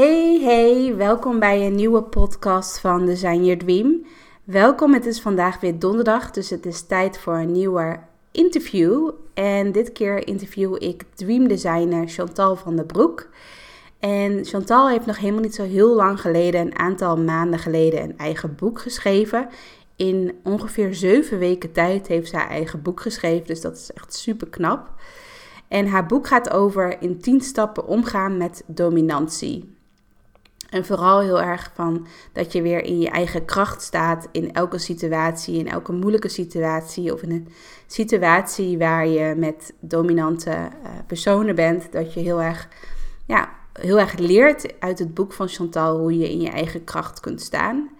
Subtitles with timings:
[0.00, 4.06] Hey, hey, welkom bij een nieuwe podcast van Design Your Dream.
[4.44, 7.98] Welkom, het is vandaag weer donderdag, dus het is tijd voor een nieuwe
[8.30, 9.10] interview.
[9.34, 13.28] En dit keer interview ik dreamdesigner Chantal van der Broek.
[13.98, 18.18] En Chantal heeft nog helemaal niet zo heel lang geleden, een aantal maanden geleden, een
[18.18, 19.48] eigen boek geschreven.
[19.96, 24.14] In ongeveer zeven weken tijd heeft ze haar eigen boek geschreven, dus dat is echt
[24.14, 24.90] super knap.
[25.68, 29.78] En haar boek gaat over in 10 stappen omgaan met dominantie.
[30.70, 34.78] En vooral heel erg van dat je weer in je eigen kracht staat in elke
[34.78, 37.48] situatie, in elke moeilijke situatie of in een
[37.86, 41.92] situatie waar je met dominante uh, personen bent.
[41.92, 42.68] Dat je heel erg,
[43.26, 47.20] ja, heel erg leert uit het boek van Chantal hoe je in je eigen kracht
[47.20, 47.90] kunt staan.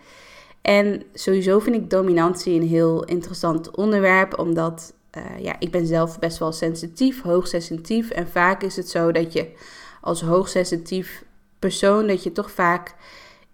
[0.62, 6.18] En sowieso vind ik dominantie een heel interessant onderwerp, omdat uh, ja, ik ben zelf
[6.18, 8.10] best wel sensitief, hoogsensitief.
[8.10, 9.52] En vaak is het zo dat je
[10.00, 11.24] als hoogsensitief
[11.60, 12.94] persoon dat je toch vaak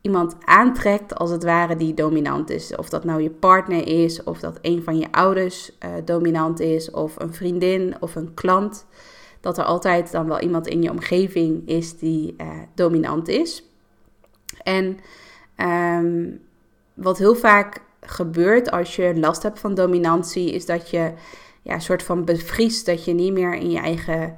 [0.00, 2.76] iemand aantrekt als het ware die dominant is.
[2.76, 6.90] Of dat nou je partner is, of dat een van je ouders uh, dominant is,
[6.90, 8.86] of een vriendin of een klant.
[9.40, 13.64] Dat er altijd dan wel iemand in je omgeving is die uh, dominant is.
[14.62, 14.98] En
[15.56, 16.40] um,
[16.94, 21.12] wat heel vaak gebeurt als je last hebt van dominantie, is dat je
[21.62, 24.36] ja, een soort van bevriest, dat je niet meer in je eigen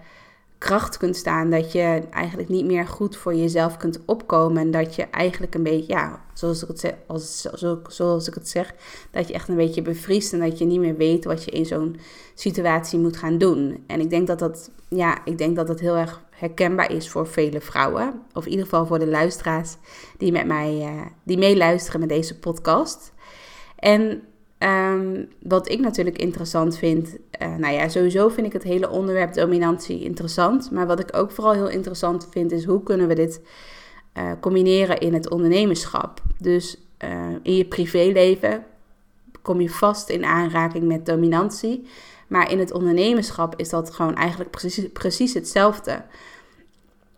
[0.59, 1.51] kracht kunt staan.
[1.51, 4.62] Dat je eigenlijk niet meer goed voor jezelf kunt opkomen.
[4.62, 7.46] En dat je eigenlijk een beetje, ja, zoals ik het zeg, als,
[7.89, 8.74] zoals ik het zeg,
[9.11, 10.33] dat je echt een beetje bevriest.
[10.33, 11.96] En dat je niet meer weet wat je in zo'n
[12.35, 13.85] situatie moet gaan doen.
[13.86, 17.27] En ik denk dat dat, ja, ik denk dat dat heel erg herkenbaar is voor
[17.27, 18.23] vele vrouwen.
[18.33, 19.77] Of in ieder geval voor de luisteraars
[20.17, 23.13] die met mij, uh, die meeluisteren met deze podcast.
[23.77, 24.23] En
[24.58, 29.35] Um, wat ik natuurlijk interessant vind, uh, nou ja, sowieso vind ik het hele onderwerp
[29.35, 30.70] dominantie interessant.
[30.70, 33.41] Maar wat ik ook vooral heel interessant vind, is hoe kunnen we dit
[34.19, 36.23] uh, combineren in het ondernemerschap.
[36.39, 37.11] Dus uh,
[37.42, 38.64] in je privéleven
[39.42, 41.86] kom je vast in aanraking met dominantie.
[42.29, 46.02] Maar in het ondernemerschap is dat gewoon eigenlijk precies, precies hetzelfde.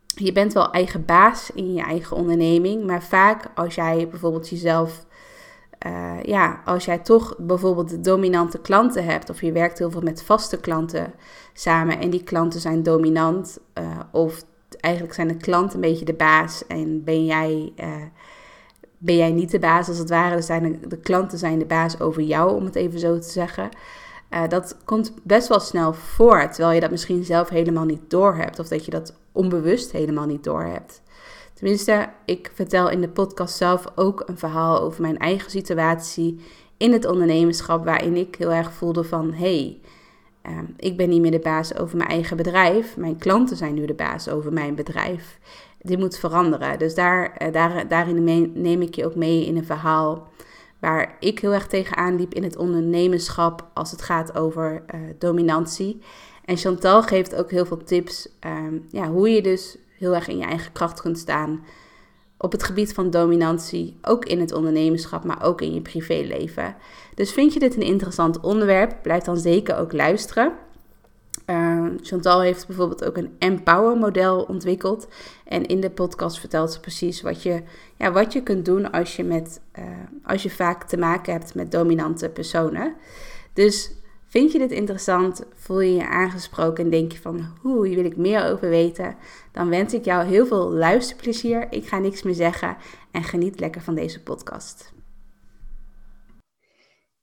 [0.07, 5.07] Je bent wel eigen baas in je eigen onderneming, maar vaak als jij bijvoorbeeld jezelf
[5.87, 10.23] uh, ja, als jij toch bijvoorbeeld dominante klanten hebt, of je werkt heel veel met
[10.23, 11.13] vaste klanten
[11.53, 14.45] samen en die klanten zijn dominant, uh, of
[14.81, 17.87] eigenlijk zijn de klanten een beetje de baas en ben jij, uh,
[18.99, 21.67] ben jij niet de baas als het ware, dus zijn de, de, klanten zijn de
[21.67, 23.69] baas over jou, om het even zo te zeggen.
[24.49, 28.69] dat komt best wel snel voor, terwijl je dat misschien zelf helemaal niet doorhebt, of
[28.69, 31.03] dat je dat onbewust helemaal niet doorhebt.
[31.61, 36.41] Tenminste, ik vertel in de podcast zelf ook een verhaal over mijn eigen situatie
[36.77, 39.81] in het ondernemerschap, waarin ik heel erg voelde van hey,
[40.47, 42.97] uh, ik ben niet meer de baas over mijn eigen bedrijf.
[42.97, 45.39] Mijn klanten zijn nu de baas over mijn bedrijf.
[45.79, 46.79] Dit moet veranderen.
[46.79, 50.29] Dus daar, uh, daar, daarin neem ik je ook mee in een verhaal
[50.79, 56.01] waar ik heel erg tegenaan liep in het ondernemerschap als het gaat over uh, dominantie.
[56.45, 60.39] En Chantal geeft ook heel veel tips um, ja, hoe je dus heel erg in
[60.39, 61.65] je eigen kracht kunt staan.
[62.37, 66.77] Op het gebied van dominantie, ook in het ondernemerschap, maar ook in je privéleven.
[67.15, 69.03] Dus vind je dit een interessant onderwerp?
[69.03, 70.53] Blijf dan zeker ook luisteren.
[71.47, 75.09] Uh, Chantal heeft bijvoorbeeld ook een Empower model ontwikkeld.
[75.45, 77.63] En in de podcast vertelt ze precies wat je,
[77.97, 79.85] ja, wat je kunt doen als je, met, uh,
[80.25, 82.95] als je vaak te maken hebt met dominante personen.
[83.53, 83.93] Dus
[84.31, 85.47] Vind je dit interessant?
[85.55, 89.17] Voel je je aangesproken en denk je van, hoe, hier wil ik meer over weten?
[89.53, 91.67] Dan wens ik jou heel veel luisterplezier.
[91.71, 92.77] Ik ga niks meer zeggen
[93.11, 94.93] en geniet lekker van deze podcast.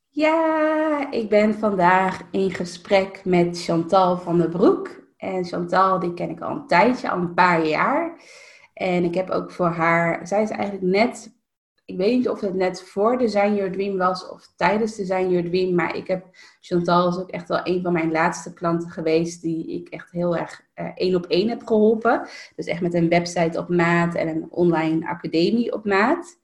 [0.09, 4.89] Ja, ik ben vandaag in gesprek met Chantal van der Broek.
[5.17, 8.21] En Chantal, die ken ik al een tijdje, al een paar jaar.
[8.73, 11.35] En ik heb ook voor haar, zij is eigenlijk net
[11.87, 15.49] ik weet niet of het net voor Design Your Dream was of tijdens Design Your
[15.49, 15.75] Dream.
[15.75, 16.25] Maar ik heb,
[16.67, 20.37] Chantal is ook echt wel een van mijn laatste klanten geweest die ik echt heel
[20.37, 22.27] erg uh, één op één heb geholpen.
[22.55, 26.39] Dus echt met een website op maat en een online academie op maat.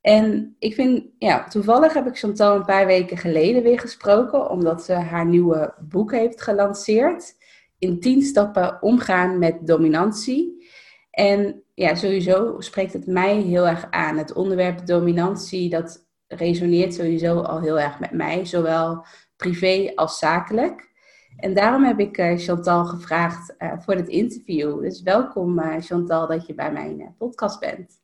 [0.00, 4.84] En ik vind, ja, toevallig heb ik Chantal een paar weken geleden weer gesproken, omdat
[4.84, 7.34] ze haar nieuwe boek heeft gelanceerd.
[7.78, 10.66] in tien stappen omgaan met dominantie.
[11.10, 14.18] En ja, sowieso spreekt het mij heel erg aan.
[14.18, 19.04] Het onderwerp dominantie, dat resoneert sowieso al heel erg met mij, zowel
[19.36, 20.94] privé als zakelijk.
[21.36, 24.80] En daarom heb ik uh, Chantal gevraagd uh, voor het interview.
[24.80, 28.00] Dus welkom uh, Chantal dat je bij mijn podcast bent.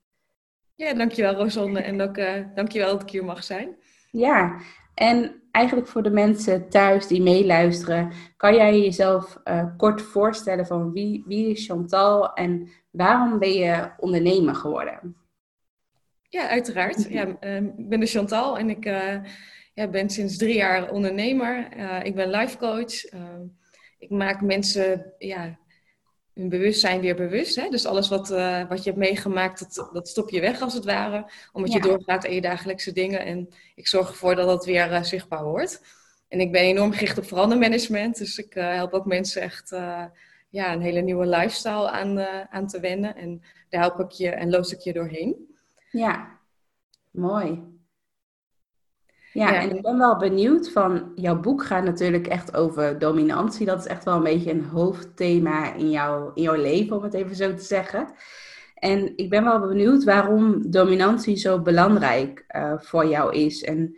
[0.75, 2.17] Ja, dankjewel Rosanne en ook
[2.55, 3.77] dankjewel dat ik hier mag zijn.
[4.11, 4.61] Ja,
[4.95, 9.43] en eigenlijk voor de mensen thuis die meeluisteren, kan jij jezelf
[9.77, 15.17] kort voorstellen van wie, wie is Chantal en waarom ben je ondernemer geworden?
[16.29, 17.09] Ja, uiteraard.
[17.09, 17.27] Ja,
[17.77, 18.85] ik ben de Chantal en ik
[19.75, 21.69] ja, ben sinds drie jaar ondernemer.
[21.77, 23.13] Uh, ik ben life coach.
[23.13, 23.21] Uh,
[23.99, 25.59] ik maak mensen ja,
[26.35, 27.57] hun bewustzijn weer bewust.
[27.57, 27.69] Hè?
[27.69, 30.85] Dus alles wat, uh, wat je hebt meegemaakt, dat, dat stop je weg als het
[30.85, 31.31] ware.
[31.53, 33.21] Omdat je doorgaat in je dagelijkse dingen.
[33.25, 35.83] En ik zorg ervoor dat dat weer zichtbaar wordt.
[36.29, 38.19] En ik ben enorm gericht op verandermanagement.
[38.19, 39.71] Dus ik help ook mensen echt
[40.49, 42.21] ja, een hele nieuwe lifestyle aan,
[42.51, 43.17] aan te wennen.
[43.17, 45.57] En daar help ik je en loos ik je doorheen.
[45.91, 46.39] Ja,
[47.11, 47.72] mooi.
[49.33, 53.67] Ja, en ik ben wel benieuwd van, jouw boek gaat natuurlijk echt over dominantie.
[53.67, 57.15] Dat is echt wel een beetje een hoofdthema in, jouw in jouw leven, om het
[57.15, 58.07] even zo te zeggen.
[58.75, 63.63] En ik ben wel benieuwd waarom dominantie zo belangrijk uh, voor jou is.
[63.63, 63.97] En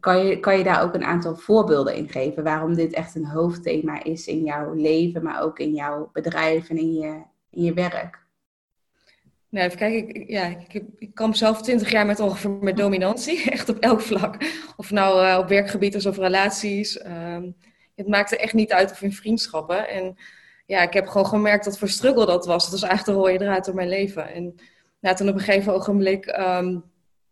[0.00, 3.26] kan je, kan je daar ook een aantal voorbeelden in geven waarom dit echt een
[3.26, 7.72] hoofdthema is in jouw leven, maar ook in jouw bedrijf en in je, in je
[7.72, 8.25] werk?
[9.48, 9.92] Nou, even.
[9.92, 13.42] Ik, ja, ik, ik zelf twintig jaar met ongeveer met dominantie.
[13.50, 14.36] Echt op elk vlak.
[14.76, 17.04] Of nou uh, op werkgebied of relaties.
[17.04, 17.56] Um,
[17.94, 19.88] het maakte echt niet uit of in vriendschappen.
[19.88, 20.16] En
[20.66, 22.62] ja, ik heb gewoon gemerkt dat voor struggle dat was.
[22.62, 24.32] Dat was eigenlijk de rode draad door mijn leven.
[24.32, 24.54] En
[25.00, 26.84] nou, toen op een gegeven ogenblik um,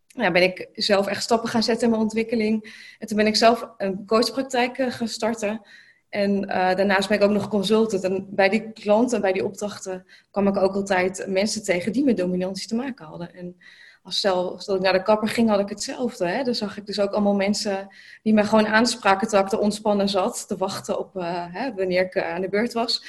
[0.07, 2.83] ja, ben ik zelf echt stappen gaan zetten in mijn ontwikkeling.
[2.99, 5.61] En toen ben ik zelf een coachpraktijk uh, gaan starten.
[6.09, 8.03] En uh, daarnaast ben ik ook nog consultant.
[8.03, 12.17] En bij die klanten, bij die opdrachten, kwam ik ook altijd mensen tegen die met
[12.17, 13.33] dominantie te maken hadden.
[13.33, 13.57] En
[14.03, 16.27] als ik naar de kapper ging, had ik hetzelfde.
[16.27, 16.43] Hè?
[16.43, 17.87] Dan zag ik dus ook allemaal mensen
[18.23, 22.15] die me gewoon aanspraken terwijl ik ontspannen zat, te wachten op uh, hè, wanneer ik
[22.15, 23.05] uh, aan de beurt was.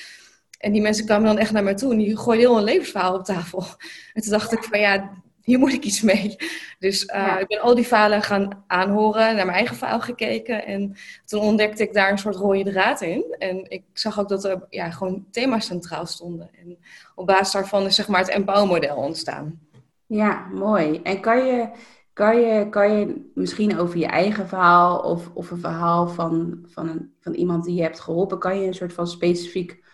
[0.58, 3.14] En die mensen kwamen dan echt naar mij toe en die gooiden heel een levensverhaal
[3.14, 3.64] op tafel.
[4.12, 5.10] En toen dacht ik van ja,
[5.46, 6.36] hier moet ik iets mee.
[6.78, 10.64] Dus uh, ik ben al die falen gaan aanhoren, naar mijn eigen faal gekeken.
[10.64, 13.34] En toen ontdekte ik daar een soort rode draad in.
[13.38, 16.50] En ik zag ook dat er ja, gewoon thema's centraal stonden.
[16.58, 16.78] En
[17.14, 19.60] op basis daarvan is zeg maar het Empower-model ontstaan.
[20.06, 21.00] Ja, mooi.
[21.02, 21.68] En kan je,
[22.12, 26.88] kan je, kan je misschien over je eigen verhaal of, of een verhaal van, van,
[26.88, 29.84] een, van iemand die je hebt geholpen, kan je een soort van specifiek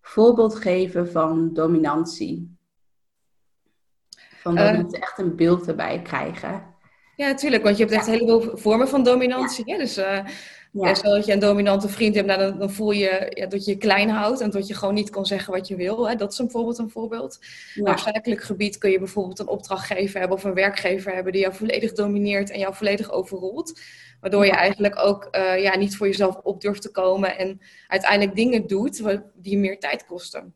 [0.00, 2.58] voorbeeld geven van dominantie?
[4.40, 6.62] Van dat uh, mensen echt een beeld erbij krijgen.
[7.16, 7.62] Ja, natuurlijk.
[7.62, 8.12] Want je hebt echt ja.
[8.12, 9.66] een heleboel vormen van dominantie.
[9.66, 9.78] Ja.
[9.78, 10.18] Dus uh,
[10.72, 10.94] ja.
[10.94, 13.70] stel dat je een dominante vriend hebt, nou, dan, dan, voel je ja, dat je
[13.70, 16.08] je klein houdt en dat je gewoon niet kan zeggen wat je wil.
[16.08, 16.14] Hè.
[16.14, 17.38] Dat is bijvoorbeeld een voorbeeld.
[17.74, 17.90] Ja.
[17.90, 21.54] Op zakelijk gebied kun je bijvoorbeeld een opdrachtgever hebben of een werkgever hebben die jou
[21.54, 23.80] volledig domineert en jou volledig overrolt.
[24.20, 28.36] Waardoor je eigenlijk ook uh, ja, niet voor jezelf op durft te komen en uiteindelijk
[28.36, 30.54] dingen doet die meer tijd kosten.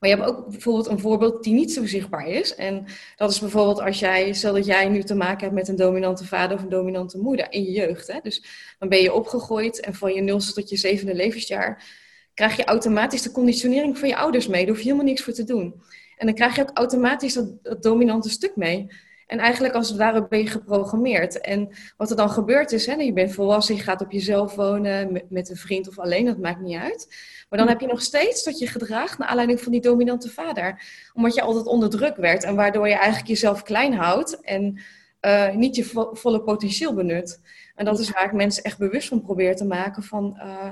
[0.00, 2.54] Maar je hebt ook bijvoorbeeld een voorbeeld die niet zo zichtbaar is.
[2.54, 2.84] En
[3.16, 6.26] dat is bijvoorbeeld als jij, stel dat jij nu te maken hebt met een dominante
[6.26, 8.06] vader of een dominante moeder in je jeugd.
[8.06, 8.18] Hè?
[8.22, 8.44] Dus
[8.78, 12.00] dan ben je opgegroeid en van je nulste tot je zevende levensjaar
[12.34, 14.60] krijg je automatisch de conditionering van je ouders mee.
[14.60, 15.82] Daar hoef je helemaal niks voor te doen.
[16.16, 18.86] En dan krijg je ook automatisch dat, dominante stuk mee.
[19.26, 21.40] En eigenlijk als het ware ben je geprogrammeerd.
[21.40, 25.22] En wat er dan gebeurt is, hè, je bent volwassen, je gaat op jezelf wonen
[25.28, 27.14] met een vriend of alleen, dat maakt niet uit.
[27.52, 30.82] Maar dan heb je nog steeds dat je gedraagt naar aanleiding van die dominante vader.
[31.14, 34.80] Omdat je altijd onder druk werd en waardoor je eigenlijk jezelf klein houdt en
[35.20, 37.40] uh, niet je vo volle potentieel benut.
[37.74, 40.34] En dat is waar ik mensen echt bewust van probeer te maken van...
[40.36, 40.68] Uh,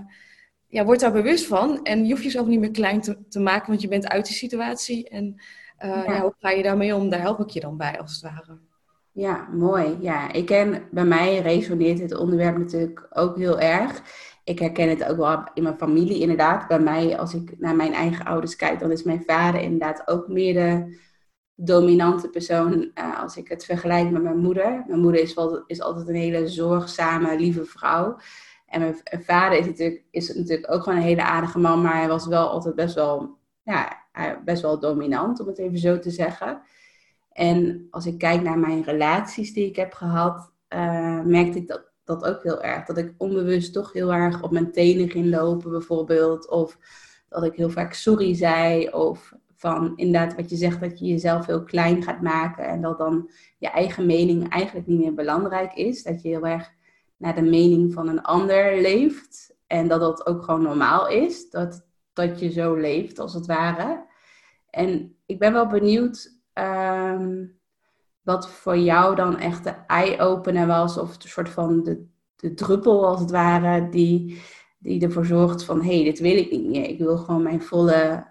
[0.66, 3.68] ja, word daar bewust van en je hoeft jezelf niet meer klein te, te maken,
[3.68, 5.08] want je bent uit die situatie.
[5.08, 5.34] En
[5.84, 6.12] uh, ja.
[6.12, 6.20] ja.
[6.20, 7.10] hoe ga je daarmee om?
[7.10, 8.58] Daar help ik je dan bij, als het ware.
[9.12, 9.96] Ja, mooi.
[10.00, 14.02] Ja, ik ken, bij mij resoneert het onderwerp natuurlijk ook heel erg.
[14.50, 16.68] Ik herken het ook wel in mijn familie inderdaad.
[16.68, 20.28] Bij mij, als ik naar mijn eigen ouders kijk, dan is mijn vader inderdaad ook
[20.28, 20.98] meer de
[21.54, 24.84] dominante persoon uh, als ik het vergelijk met mijn moeder.
[24.86, 28.18] Mijn moeder is, wel, is altijd een hele zorgzame, lieve vrouw.
[28.66, 32.08] En mijn vader is natuurlijk, is natuurlijk ook gewoon een hele aardige man, maar hij
[32.08, 34.04] was wel altijd best wel, ja,
[34.44, 36.60] best wel dominant, om het even zo te zeggen.
[37.32, 41.89] En als ik kijk naar mijn relaties die ik heb gehad, uh, merkte ik dat,
[42.10, 42.84] dat ook heel erg.
[42.84, 46.48] Dat ik onbewust toch heel erg op mijn tenen ging lopen, bijvoorbeeld.
[46.48, 46.78] Of
[47.28, 48.88] dat ik heel vaak sorry zei.
[48.88, 52.64] Of van inderdaad wat je zegt, dat je jezelf heel klein gaat maken.
[52.64, 56.02] En dat dan je eigen mening eigenlijk niet meer belangrijk is.
[56.02, 56.70] Dat je heel erg
[57.16, 59.54] naar de mening van een ander leeft.
[59.66, 61.50] En dat dat ook gewoon normaal is.
[61.50, 64.04] Dat, dat je zo leeft, als het ware.
[64.70, 67.44] En ik ben wel benieuwd ehm,
[68.22, 73.06] wat voor jou dan echt de eye-opener was, of een soort van de, de druppel
[73.06, 74.42] als het ware, die,
[74.78, 76.88] die ervoor zorgt van hé, hey, dit wil ik niet meer.
[76.88, 78.26] Ik wil gewoon mijn volle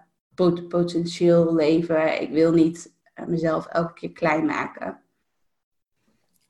[0.68, 2.20] potentieel leven.
[2.20, 5.00] Ik wil niet eh, mezelf elke keer klein maken.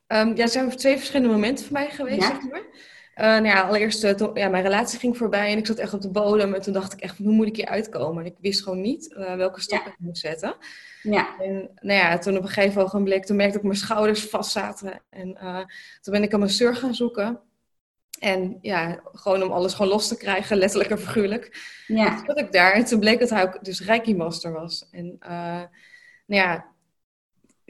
[0.06, 2.64] Um, ja, er zijn twee verschillende momenten voor mij geweest, zeg maar.
[3.16, 6.00] Uh, nou ja, allereerst, uh, ja, mijn relatie ging voorbij en ik zat echt op
[6.00, 6.54] de bodem.
[6.54, 8.24] En toen dacht ik echt, hoe moet ik hier uitkomen?
[8.24, 10.54] En ik wist gewoon niet uh, welke stap ik moest zetten.
[11.02, 11.40] Ja.
[11.40, 15.02] En nou ja, toen op een gegeven ogenblik, toen merkte ik mijn schouders vast zaten.
[15.10, 15.34] En
[16.00, 17.40] toen ben ik een masseur gaan zoeken.
[18.18, 21.58] En ja, gewoon om alles gewoon los te krijgen, letterlijk en figuurlijk.
[21.86, 22.16] Ja.
[22.16, 24.88] Toen zat ik daar en toen bleek dat hij ook dus Reiki Master was.
[24.90, 25.68] En nou
[26.26, 26.70] ja,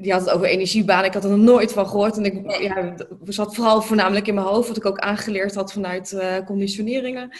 [0.02, 1.04] die had het over energiebaan.
[1.04, 2.16] Ik had er nog nooit van gehoord.
[2.16, 6.12] En ik ja, zat vooral voornamelijk in mijn hoofd, wat ik ook aangeleerd had vanuit
[6.12, 7.30] uh, conditioneringen.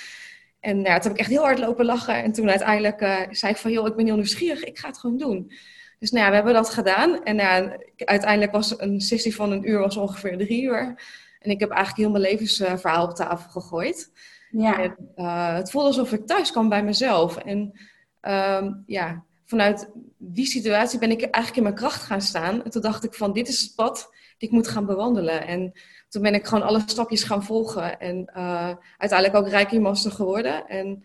[0.61, 2.23] En ja, toen heb ik echt heel hard lopen lachen.
[2.23, 4.99] En toen uiteindelijk uh, zei ik van, joh, ik ben heel nieuwsgierig, ik ga het
[4.99, 5.52] gewoon doen.
[5.99, 7.23] Dus nou ja, we hebben dat gedaan.
[7.25, 11.02] En ja, uiteindelijk was een sessie van een uur was ongeveer drie uur.
[11.38, 14.11] En ik heb eigenlijk heel mijn levensverhaal op tafel gegooid.
[14.50, 14.83] Ja.
[14.83, 17.37] En, uh, het voelde alsof ik thuis kwam bij mezelf.
[17.37, 17.73] En
[18.21, 22.64] um, ja, vanuit die situatie ben ik eigenlijk in mijn kracht gaan staan.
[22.64, 25.47] En toen dacht ik van, dit is het pad die ik moet gaan bewandelen.
[25.47, 25.73] En
[26.09, 28.00] toen ben ik gewoon alle stapjes gaan volgen.
[28.00, 30.69] En uh, uiteindelijk ook Reiki Master geworden.
[30.69, 31.04] En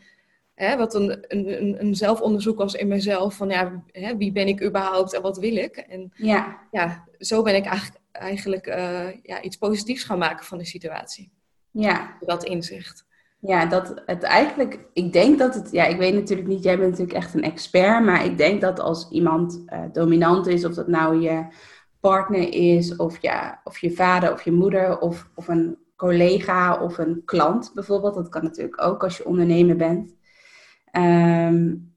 [0.53, 3.35] hè, wat een, een, een, zelfonderzoek was in mezelf.
[3.35, 5.77] Van ja, hè, wie ben ik überhaupt en wat wil ik?
[5.77, 10.57] En ja, ja zo ben ik eigenlijk, eigenlijk uh, ja, iets positiefs gaan maken van
[10.57, 11.31] de situatie.
[11.71, 12.17] Ja.
[12.19, 13.05] Dat inzicht.
[13.47, 16.89] Ja, dat het eigenlijk, ik denk dat het, ja, ik weet natuurlijk niet, jij bent
[16.89, 20.87] natuurlijk echt een expert, maar ik denk dat als iemand uh, dominant is, of dat
[20.87, 21.45] nou je
[21.99, 26.97] partner is, of, ja, of je vader of je moeder, of, of een collega of
[26.97, 30.15] een klant bijvoorbeeld, dat kan natuurlijk ook als je ondernemer bent.
[30.91, 31.93] Um,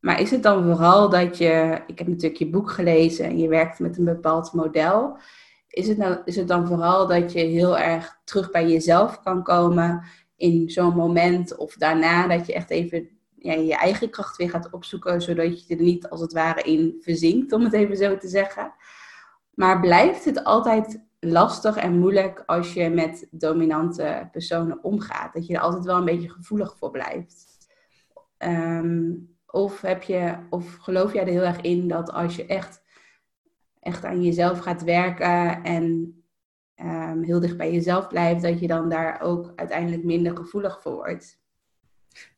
[0.00, 3.48] maar is het dan vooral dat je, ik heb natuurlijk je boek gelezen en je
[3.48, 5.16] werkt met een bepaald model.
[5.68, 9.42] Is het, nou, is het dan vooral dat je heel erg terug bij jezelf kan
[9.42, 10.04] komen
[10.42, 14.70] in zo'n moment of daarna dat je echt even ja, je eigen kracht weer gaat
[14.70, 18.28] opzoeken, zodat je er niet als het ware in verzinkt, om het even zo te
[18.28, 18.74] zeggen.
[19.54, 25.32] Maar blijft het altijd lastig en moeilijk als je met dominante personen omgaat?
[25.32, 27.68] Dat je er altijd wel een beetje gevoelig voor blijft?
[28.38, 29.12] Ehm,
[29.46, 32.82] of, heb je, of geloof jij er heel erg in dat als je echt,
[33.80, 36.16] echt aan jezelf gaat werken en
[36.84, 40.94] um, heel dicht bij jezelf blijft, dat je dan daar ook uiteindelijk minder gevoelig voor
[40.94, 41.40] wordt.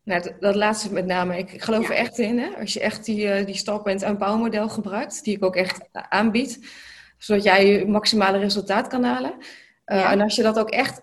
[0.02, 1.38] Nou, dat, laatste met name.
[1.38, 2.38] Ik geloof er echt in.
[2.38, 2.48] Hè?
[2.60, 6.58] Als je echt die, uh, die stap een bouwmodel gebruikt, die ik ook echt aanbied,
[7.18, 9.34] zodat jij je maximale resultaat kan halen.
[9.86, 11.02] Uh, En als je dat ook echt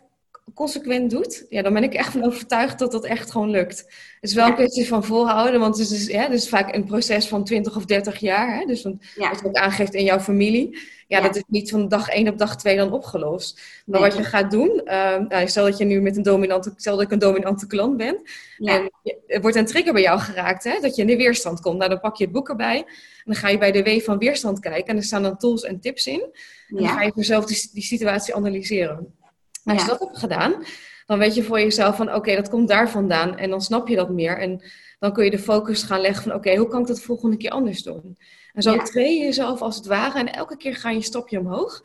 [0.54, 3.78] consequent doet, ja, dan ben ik echt van overtuigd dat dat echt gewoon lukt.
[4.20, 6.86] Het is wel een kwestie van volhouden, want het is, ja, het is vaak een
[6.86, 8.58] proces van 20 of 30 jaar.
[8.58, 8.66] Hè?
[8.66, 8.82] Dus
[9.16, 9.30] ja.
[9.30, 10.78] wat je ook aangeeft in jouw familie,
[11.08, 13.62] ja, dat is niet van dag 1 op dag 2 dan opgelost.
[13.86, 16.96] Maar wat je gaat doen, uh, nou, stel dat je nu met een dominante, stel
[16.96, 18.22] dat ik een dominante klant ben,
[18.58, 18.92] en
[19.28, 21.78] er wordt een trigger bij jou geraakt, hè, dat je in de weerstand komt.
[21.78, 22.86] Nou, dan pak je het boek erbij en
[23.24, 25.80] dan ga je bij de W van weerstand kijken en er staan dan tools en
[25.80, 26.22] tips in.
[26.68, 29.14] En dan ga je voor jezelf die, die situatie analyseren.
[29.64, 30.64] Als je dat hebt gedaan,
[31.06, 33.38] dan weet je voor jezelf van oké, dat komt daar vandaan.
[33.38, 34.38] En dan snap je dat meer.
[34.38, 34.62] En
[35.00, 37.38] dan kun je de focus gaan leggen van oké, hoe kan ik dat de volgende
[37.38, 38.18] keer anders doen?
[38.54, 38.84] En zo ja.
[38.84, 40.20] train je jezelf als het ware.
[40.20, 41.82] En elke keer ga je een stapje omhoog.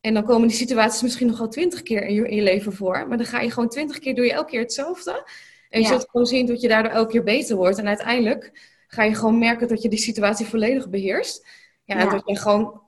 [0.00, 2.72] En dan komen die situaties misschien nog wel twintig keer in je, in je, leven
[2.72, 3.06] voor.
[3.08, 5.30] Maar dan ga je gewoon twintig keer, doe je elke keer hetzelfde.
[5.68, 7.78] En je zult gewoon zien dat je daardoor elke keer beter wordt.
[7.78, 11.46] En uiteindelijk ga je gewoon merken dat je die situatie volledig beheerst.
[11.84, 12.81] Ja, en dat je gewoon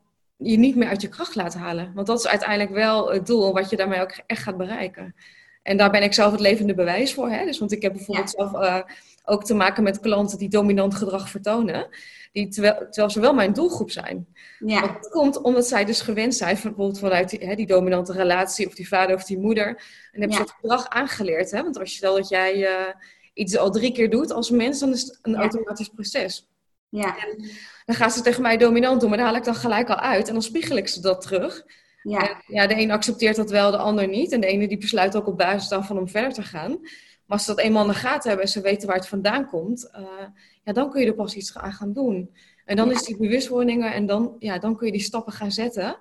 [0.45, 1.93] je niet meer uit je kracht laat halen.
[1.95, 5.15] Want dat is uiteindelijk wel het doel wat je daarmee ook echt gaat bereiken.
[5.63, 7.31] En daar ben ik zelf het levende bewijs voor.
[7.31, 7.45] Hè?
[7.45, 8.81] Dus, want ik heb bijvoorbeeld zelf uh,
[9.25, 11.89] ook te maken met klanten die dominant gedrag vertonen.
[12.33, 14.27] Die, terwijl, terwijl ze wel mijn doelgroep zijn.
[14.59, 14.81] Ja.
[14.81, 18.75] Dat komt omdat zij dus gewend zijn, bijvoorbeeld vanuit die, hè, die dominante relatie, of
[18.75, 19.67] die vader of die moeder.
[20.13, 21.51] En hebben ze het gedrag aangeleerd.
[21.51, 21.63] Hè?
[21.63, 22.95] Want als je stel dat jij uh,
[23.35, 26.49] iets al drie keer doet als mens, dan is het een automatisch proces.
[26.89, 27.17] Ja.
[27.17, 27.51] En
[27.85, 30.27] dan gaan ze tegen mij dominant doen, maar daar haal ik dan gelijk al uit.
[30.27, 31.65] En dan spiegel ik ze dat terug.
[32.03, 32.29] Ja.
[32.29, 34.33] En, ja, de een accepteert dat wel, de ander niet.
[34.33, 36.71] En de ene die besluit ook op basis daarvan om verder te gaan.
[36.71, 39.47] Maar als ze dat eenmaal in de gaten hebben en ze weten waar het vandaan
[39.47, 40.27] komt, uh,
[40.63, 42.35] ja, dan kun je er pas iets aan gaan doen.
[42.65, 45.99] En dan is die bewustwordingen en dan, ja, dan kun je die stappen gaan zetten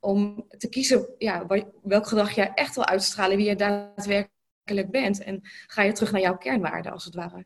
[0.00, 1.46] om te kiezen ja,
[1.82, 5.22] welk gedrag jij echt wil uitstralen, wie je daadwerkelijk bent.
[5.22, 7.44] En ga je terug naar jouw kernwaarden, als het ware.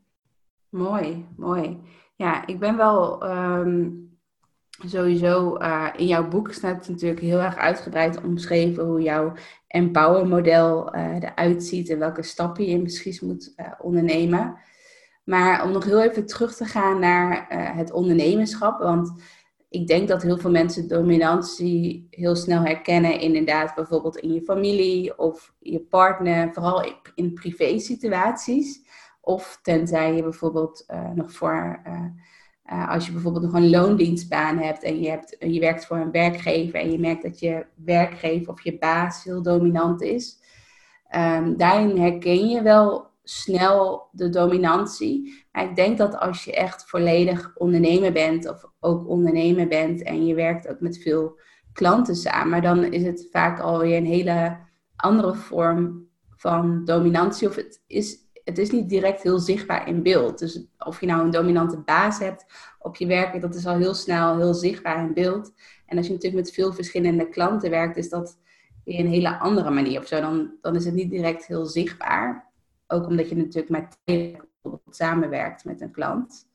[0.69, 1.79] Mooi, mooi.
[2.17, 4.05] Ja, ik ben wel um,
[4.87, 9.33] sowieso uh, in jouw boek staat natuurlijk heel erg uitgebreid omschreven hoe jouw
[9.67, 14.57] empower model uh, eruit ziet en welke stappen je misschien moet uh, ondernemen.
[15.25, 18.79] Maar om nog heel even terug te gaan naar het ondernemerschap.
[18.79, 19.13] Want
[19.69, 23.21] ik denk dat heel veel mensen dominantie heel snel herkennen.
[23.21, 26.53] Inderdaad, bijvoorbeeld in je familie of je partner.
[26.53, 28.81] Vooral in privé situaties.
[29.25, 32.05] Of tenzij je bijvoorbeeld uh, nog voor, uh,
[32.73, 36.11] uh, als je bijvoorbeeld nog een loondienstbaan hebt en je, hebt, je werkt voor een
[36.11, 40.43] werkgever en je merkt dat je werkgever of je baas heel dominant is.
[41.17, 45.45] Um, daarin herken je wel snel de dominantie.
[45.53, 50.27] Maar ik denk dat als je echt volledig ondernemer bent of ook ondernemer bent en
[50.27, 51.39] je werkt ook met veel
[51.73, 54.57] klanten samen, dan is het vaak alweer een hele
[54.97, 57.49] andere vorm van dominantie.
[57.49, 60.39] Of het is het is niet direct heel zichtbaar in beeld.
[60.39, 62.47] Dus of je nou een dominante baas hebt
[62.79, 65.53] op je werk, dat is al heel snel heel zichtbaar in beeld.
[65.87, 68.39] En als je natuurlijk met veel verschillende klanten werkt, is dat
[68.85, 70.21] weer een hele andere manier of zo.
[70.21, 72.51] Dan, dan is het niet direct heel zichtbaar.
[72.87, 76.49] Ook omdat je natuurlijk met bijvoorbeeld samenwerkt met een klant.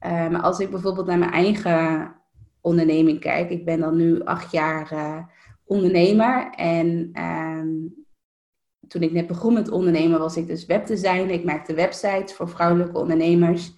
[0.00, 2.14] Uh, maar als ik bijvoorbeeld naar mijn eigen
[2.60, 5.18] onderneming kijk, ik ben dan nu acht jaar uh,
[5.64, 7.90] ondernemer en uh,
[8.92, 11.30] toen ik net begon met ondernemen, was ik dus webdesigner.
[11.30, 13.72] Ik maakte websites voor vrouwelijke ondernemers.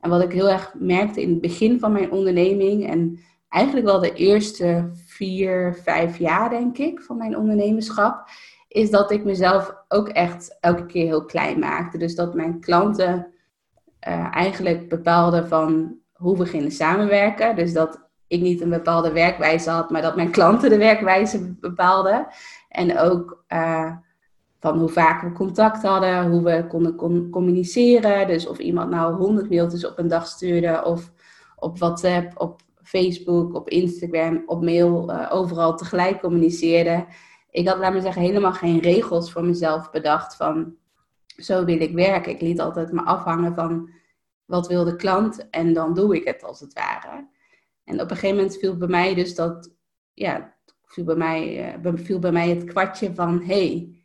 [0.00, 4.00] En wat ik heel erg merkte in het begin van mijn onderneming, en eigenlijk wel
[4.00, 8.28] de eerste vier, vijf jaar, denk ik, van mijn ondernemerschap,
[8.68, 11.98] is dat ik mezelf ook echt elke keer heel klein maakte.
[11.98, 13.26] Dus dat mijn klanten
[14.08, 17.56] uh, eigenlijk bepaalden van hoe we gingen samenwerken.
[17.56, 22.26] Dus dat ik niet een bepaalde werkwijze had, maar dat mijn klanten de werkwijze bepaalden.
[22.68, 23.92] En ook uh,
[24.58, 28.26] van hoe vaak we contact hadden, hoe we konden communiceren.
[28.26, 31.12] Dus of iemand nou 100 mailtjes op een dag stuurde of
[31.56, 37.06] op WhatsApp, op Facebook, op Instagram, op mail, uh, overal tegelijk communiceerde.
[37.50, 40.74] Ik had, laat maar zeggen, helemaal geen regels voor mezelf bedacht van
[41.26, 42.32] zo wil ik werken.
[42.32, 43.90] Ik liet altijd me afhangen van
[44.44, 47.28] wat wil de klant en dan doe ik het als het ware.
[47.84, 49.74] En op een gegeven moment viel bij mij dus dat,
[50.14, 53.97] ja, viel bij mij, uh, viel bij mij het kwartje van, hey,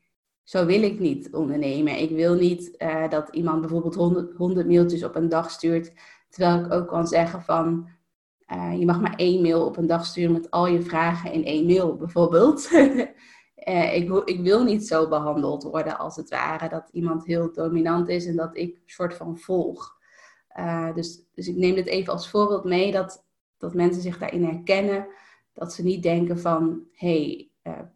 [0.43, 1.99] zo wil ik niet ondernemen.
[1.99, 5.93] Ik wil niet uh, dat iemand bijvoorbeeld 100, 100 mailtjes op een dag stuurt.
[6.29, 7.89] Terwijl ik ook kan zeggen van,
[8.53, 11.45] uh, je mag maar één mail op een dag sturen met al je vragen in
[11.45, 12.71] één mail bijvoorbeeld.
[12.71, 16.69] uh, ik, ik, wil niet zo behandeld worden als het ware.
[16.69, 19.97] Dat iemand heel dominant is en dat ik soort van volg.
[20.93, 23.25] dus, dus ik neem dit even als voorbeeld mee dat,
[23.57, 25.07] dat mensen zich daarin herkennen.
[25.53, 27.92] Dat ze niet denken van, hé, hey,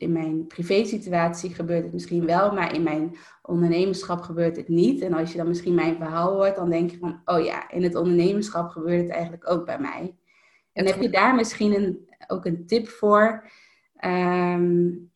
[0.00, 5.02] in mijn privésituatie gebeurt het misschien wel, maar in mijn ondernemerschap gebeurt het niet.
[5.02, 7.82] En als je dan misschien mijn verhaal hoort, dan denk je van, oh ja, in
[7.82, 10.16] het ondernemerschap gebeurt het eigenlijk ook bij mij.
[10.72, 13.50] En heb je daar misschien een, ook een tip voor?
[14.04, 15.10] Um,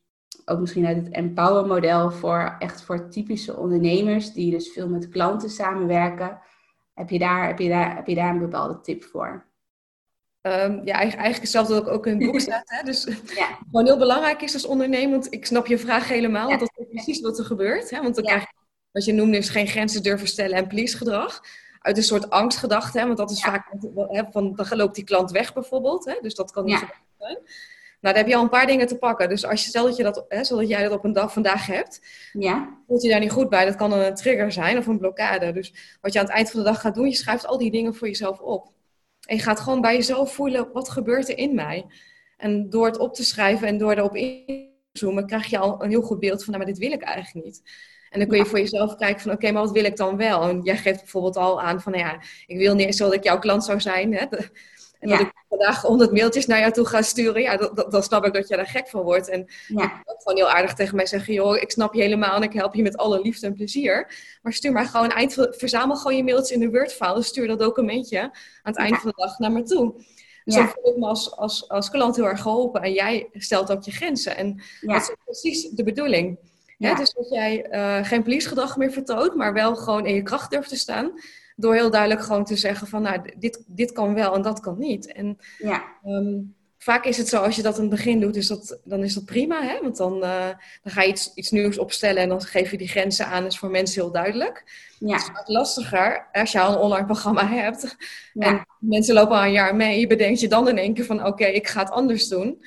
[0.44, 5.08] ook misschien uit het Empower model voor echt voor typische ondernemers die dus veel met
[5.08, 6.40] klanten samenwerken.
[6.94, 9.46] Heb je daar, heb je daar, heb je daar een bepaalde tip voor?
[10.46, 12.62] Um, ja, eigenlijk hetzelfde dat ook, ook in het boek staat.
[12.64, 12.82] Hè?
[12.82, 13.04] Dus
[13.36, 13.58] ja.
[13.70, 16.86] gewoon heel belangrijk is als ondernemer, want ik snap je vraag helemaal, want dat is
[16.90, 17.90] precies wat er gebeurt.
[17.90, 18.02] Hè?
[18.02, 18.56] Want dan krijg je,
[18.90, 21.40] wat je noemde, is geen grenzen durven stellen en please gedrag.
[21.80, 23.06] Uit een soort angstgedachte, hè?
[23.06, 23.72] want dat is vaak,
[24.08, 26.04] hè, van, dan loopt die klant weg bijvoorbeeld.
[26.04, 26.14] Hè?
[26.20, 26.86] Dus dat kan niet zo
[27.18, 27.38] zijn.
[28.00, 29.28] Nou, daar heb je al een paar dingen te pakken.
[29.28, 31.32] Dus als je stel dat, je dat, hè, stel dat jij dat op een dag
[31.32, 32.00] vandaag hebt,
[32.32, 32.78] ja.
[32.86, 33.64] voelt je daar niet goed bij.
[33.64, 35.52] Dat kan dan een trigger zijn of een blokkade.
[35.52, 37.70] Dus wat je aan het eind van de dag gaat doen, je schrijft al die
[37.70, 38.72] dingen voor jezelf op.
[39.26, 41.86] En je gaat gewoon bij jezelf voelen, wat gebeurt er in mij?
[42.36, 44.44] En door het op te schrijven en door erop in
[44.92, 47.02] te zoomen, krijg je al een heel goed beeld van, nou, maar dit wil ik
[47.02, 47.62] eigenlijk niet.
[48.10, 50.42] En dan kun je voor jezelf kijken van, oké, maar wat wil ik dan wel?
[50.42, 53.24] En jij geeft bijvoorbeeld al aan van, nou ja, ik wil niet zo dat ik
[53.24, 54.14] jouw klant zou zijn.
[54.14, 54.26] Hè?
[55.04, 57.56] En dat ik vandaag 100 mailtjes naar jou toe ga sturen, ja,
[57.88, 59.28] dan snap ik dat je daar gek van wordt.
[59.28, 59.84] En ja.
[59.84, 62.52] ik ook gewoon heel aardig tegen mij zeggen, joh, ik snap je helemaal en ik
[62.52, 64.14] help je met alle liefde en plezier.
[64.42, 68.20] Maar stuur maar gewoon, eind, verzamel gewoon je mailtjes in de Word-file, stuur dat documentje
[68.20, 69.94] aan het eind van de dag naar me toe.
[70.44, 73.72] Dus dan voel ik me als, als, als klant heel erg geholpen en jij stelt
[73.72, 74.36] ook je grenzen.
[74.36, 76.38] En dat is precies de bedoeling.
[76.78, 76.94] Ja.
[76.94, 80.68] dus dat jij uh, geen gedrag meer vertoont, maar wel gewoon in je kracht durft
[80.68, 81.12] te staan.
[81.54, 84.78] Door heel duidelijk gewoon te zeggen van, nou, dit, dit kan wel en dat kan
[84.78, 85.12] niet.
[85.12, 85.84] En ja.
[86.04, 86.40] Ehm,
[86.84, 89.14] vaak is het zo, als je dat in het begin doet, dus dat, dan is
[89.14, 89.62] dat prima.
[89.62, 89.80] Hè?
[89.82, 90.48] Want dan, uh,
[90.82, 93.42] dan ga je iets, iets nieuws opstellen en dan geef je die grenzen aan.
[93.42, 94.64] Dat is voor mensen heel duidelijk.
[94.98, 95.12] Ja.
[95.12, 97.96] Het is vaak lastiger als je al een online programma hebt.
[98.34, 100.00] En mensen lopen al een jaar mee.
[100.00, 102.64] Je bedenkt je dan in één keer van, oké, ik ga het anders doen.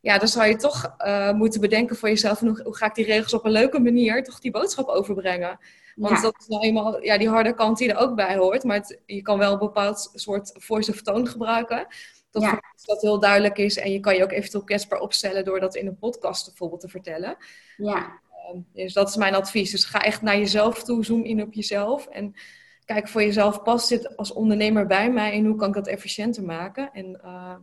[0.00, 2.38] Ja, dan zou je toch uh, moeten bedenken voor jezelf...
[2.38, 5.58] Hoe, hoe ga ik die regels op een leuke manier toch die boodschap overbrengen?
[5.94, 8.64] Want dat is nou eenmaal ja, die harde kant die er ook bij hoort.
[8.64, 11.86] Maar het, je kan wel een bepaald soort voice of tone gebruiken.
[12.30, 12.62] Dat, ja.
[12.84, 13.76] dat heel duidelijk is.
[13.76, 16.88] En je kan je ook eventueel kwetsbaar opstellen door dat in een podcast bijvoorbeeld te
[16.88, 17.36] vertellen.
[17.76, 18.20] Ja.
[18.72, 19.70] dus dat is mijn advies.
[19.70, 22.06] Dus ga echt naar jezelf toe, zoom in op jezelf.
[22.06, 22.34] En
[22.84, 26.42] kijk voor jezelf, past dit als ondernemer bij mij en hoe kan ik dat efficiënter
[26.42, 26.90] maken?
[26.92, 27.54] En uh,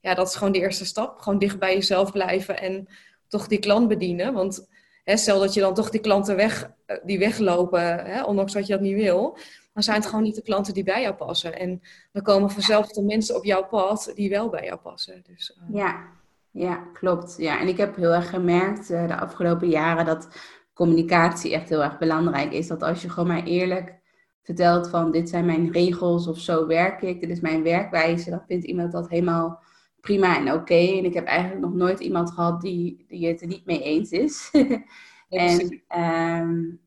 [0.00, 1.18] ja, dat is gewoon de eerste stap.
[1.18, 2.88] Gewoon dicht bij jezelf blijven en
[3.28, 4.32] toch die klant bedienen.
[4.32, 4.68] Want
[5.04, 8.72] stel dat je dan toch die klanten weg, eh, die weglopen, hè, ondanks dat je
[8.72, 9.38] dat niet wil,
[9.72, 11.58] dan zijn het gewoon niet de klanten die bij jou passen.
[11.58, 11.82] En
[12.12, 15.22] dan komen vanzelf de mensen op jouw pad die wel bij jou passen.
[15.26, 15.74] Dus, uh...
[15.76, 16.02] ja.
[16.50, 17.34] ja, klopt.
[17.38, 20.28] Ja, en ik heb heel erg gemerkt uh, de afgelopen jaren dat
[20.74, 22.66] communicatie echt heel erg belangrijk is.
[22.66, 23.94] Dat als je gewoon maar eerlijk
[24.42, 28.42] vertelt van dit zijn mijn regels of zo werk ik, dit is mijn werkwijze, dan
[28.46, 29.62] vindt iemand dat helemaal
[30.00, 30.74] prima en oké.
[30.74, 34.10] En ik heb eigenlijk nog nooit iemand gehad die, die het er niet mee eens
[34.10, 34.50] is.
[35.28, 36.80] en um,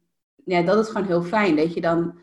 [0.46, 1.56] ja, dat is gewoon heel fijn.
[1.56, 2.20] Dat je dan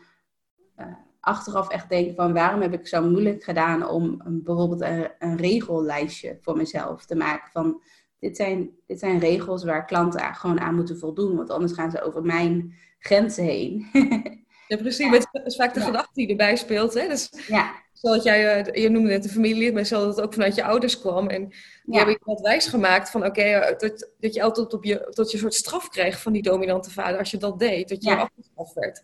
[0.79, 0.85] uh,
[1.19, 5.37] achteraf echt denkt van waarom heb ik zo moeilijk gedaan om een, bijvoorbeeld een, een,
[5.37, 7.51] regellijstje voor mezelf te maken.
[7.51, 7.81] Van
[8.19, 11.35] dit zijn, dit zijn regels waar klanten gewoon aan moeten voldoen.
[11.35, 13.85] Want anders gaan ze over mijn grenzen heen.
[14.71, 15.05] ja, precies.
[15.05, 15.11] Ja.
[15.31, 15.85] Het is vaak de ja.
[15.85, 16.93] gedachte die erbij speelt.
[16.93, 17.07] Hè?
[17.07, 17.79] Dus ja.
[17.93, 20.99] Zoals jij, eh, je noemde het de familie, maar zoals het ook vanuit je ouders
[20.99, 21.27] kwam.
[21.27, 21.95] En die ja.
[21.95, 25.07] hebben je wat wijs gemaakt van oké, okay, eh, dat, dat je altijd op je,
[25.09, 28.09] tot je soort straf kreeg van die dominante vader als je dat deed, dat je
[28.09, 28.15] ja.
[28.15, 29.01] afgestraft werd.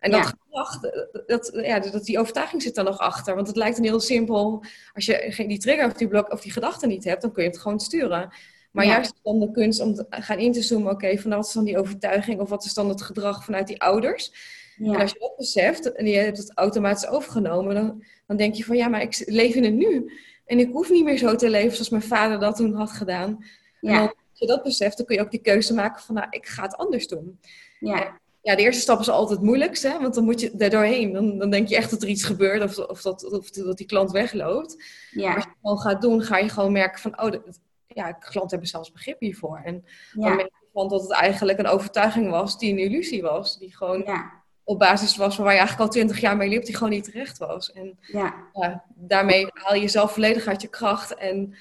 [0.00, 3.34] En dat gedacht, eh, dat, ja, dat die overtuiging zit er nog achter.
[3.34, 6.52] Want het lijkt een heel simpel, als je die trigger of die blok of die
[6.52, 8.32] gedachte niet hebt, dan kun je het gewoon sturen.
[8.70, 8.92] Maar ja.
[8.92, 11.52] juist dan de kunst om te gaan in te zoomen, oké, okay, van wat is
[11.52, 14.32] dan die overtuiging of wat is dan het gedrag vanuit die ouders?
[14.78, 14.94] Ja.
[14.94, 18.64] En als je dat beseft en je hebt het automatisch overgenomen, dan, dan denk je
[18.64, 20.12] van ja, maar ik leef in het nu.
[20.46, 23.44] En ik hoef niet meer zo te leven zoals mijn vader dat toen had gedaan.
[23.80, 23.92] Ja.
[23.92, 26.46] En als je dat beseft, dan kun je ook die keuze maken van nou, ik
[26.46, 27.40] ga het anders doen.
[27.80, 28.20] Ja.
[28.42, 29.98] Ja, de eerste stap is altijd het moeilijkste, hè?
[29.98, 31.12] want dan moet je er doorheen.
[31.12, 33.86] Dan, dan denk je echt dat er iets gebeurt of, of, dat, of dat die
[33.86, 34.84] klant wegloopt.
[35.10, 35.26] Ja.
[35.26, 37.42] Maar als je het gewoon gaat doen, ga je gewoon merken van, oh, de,
[37.86, 39.60] ja, klanten hebben zelfs begrip hiervoor.
[39.64, 40.26] En ja.
[40.26, 43.58] dan merk je van dat het eigenlijk een overtuiging was die een illusie was.
[43.58, 44.37] Die gewoon ja
[44.68, 47.38] op basis was waar je eigenlijk al twintig jaar mee liep, die gewoon niet terecht
[47.38, 47.72] was.
[47.72, 48.34] En ja.
[48.52, 48.84] ja.
[48.94, 51.54] daarmee haal je jezelf volledig uit je kracht en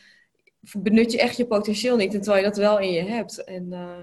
[0.77, 3.43] benut je echt je potentieel niet, terwijl je dat wel in je hebt.
[3.43, 3.99] En uh,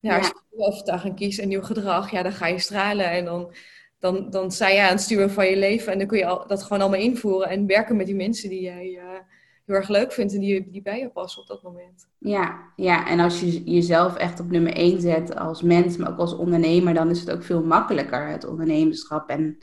[0.00, 3.24] ja, als je een overtuiging kiest, een nieuw gedrag, ja, dan ga je stralen en
[3.24, 3.54] dan,
[3.98, 6.46] dan, dan sta je aan het sturen van je leven en dan kun je al,
[6.46, 9.18] dat gewoon allemaal invoeren en werken met die mensen die jij uh,
[9.66, 12.08] heel erg leuk vindt en die, die bij je passen op dat moment.
[12.18, 16.18] Ja, ja, en als je jezelf echt op nummer één zet als mens, maar ook
[16.18, 19.58] als ondernemer, dan is het ook veel makkelijker, het ondernemerschap en,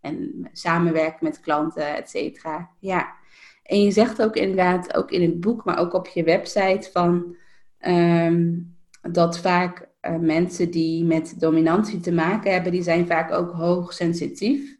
[0.00, 2.70] en samenwerken met klanten, et cetera.
[2.78, 3.14] Ja.
[3.62, 7.36] En je zegt ook inderdaad, ook in het boek, maar ook op je website, van
[7.80, 13.52] um, dat vaak uh, mensen die met dominantie te maken hebben, die zijn vaak ook
[13.52, 14.76] hoogsensitief.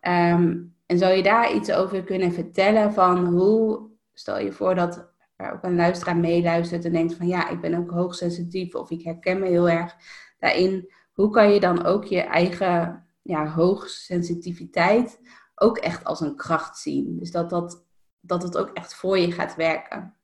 [0.00, 5.12] Um, en zou je daar iets over kunnen vertellen van hoe, stel je voor dat
[5.36, 9.02] er ook een luisteraar meeluistert en denkt van ja, ik ben ook hoogsensitief of ik
[9.02, 9.96] herken me heel erg
[10.38, 10.92] daarin.
[11.12, 15.20] Hoe kan je dan ook je eigen ja, hoogsensitiviteit
[15.54, 17.18] ook echt als een kracht zien?
[17.18, 17.86] Dus dat, dat,
[18.20, 20.16] dat het ook echt voor je gaat werken.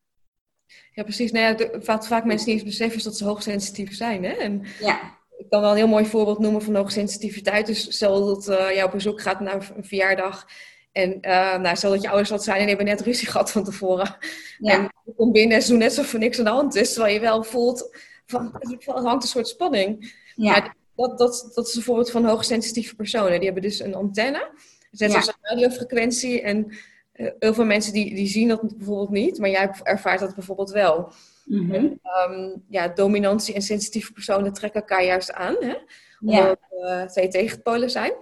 [0.93, 1.33] Ja, precies.
[1.33, 4.25] Nou ja, wat vaak mensen niet eens beseffen is dat ze hoogsensitief zijn.
[4.25, 4.33] Hè?
[4.33, 5.19] En ja.
[5.41, 7.67] Ik kan wel een heel mooi voorbeeld noemen van hoogsensitiviteit.
[7.67, 10.47] Dus stel dat uh, jij op bezoek gaat naar een verjaardag
[10.93, 13.51] en uh, nou, stel dat je ouders wat zijn en die hebben net ruzie gehad
[13.51, 14.17] van tevoren.
[14.59, 14.75] Ja.
[14.75, 16.93] En je komt binnen en ze doen net alsof er niks aan de hand is.
[16.93, 20.15] Terwijl je wel voelt, van, er hangt een soort spanning.
[20.35, 20.75] Ja.
[20.97, 23.37] dat, dat, dat is een voorbeeld van hoogsensitieve personen.
[23.37, 24.51] Die hebben dus een antenne.
[24.91, 25.17] Net Ja.
[25.17, 26.43] als een radiofrequentie.
[26.43, 26.67] En
[27.15, 29.39] uh, heel veel mensen die, die zien dat bijvoorbeeld niet.
[29.39, 31.13] Maar jij ervaart dat bijvoorbeeld wel.
[31.45, 31.75] Mhm.
[31.75, 35.57] Um, ja, dominantie en sensitieve personen trekken elkaar juist aan.
[35.61, 35.75] Hè?
[36.21, 36.41] Ja.
[36.41, 38.13] Omdat uh, twee tegenpolen zijn.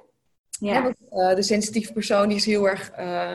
[0.51, 0.73] Ja.
[0.73, 3.35] Hè, want, uh, de sensitieve persoon die is heel erg uh,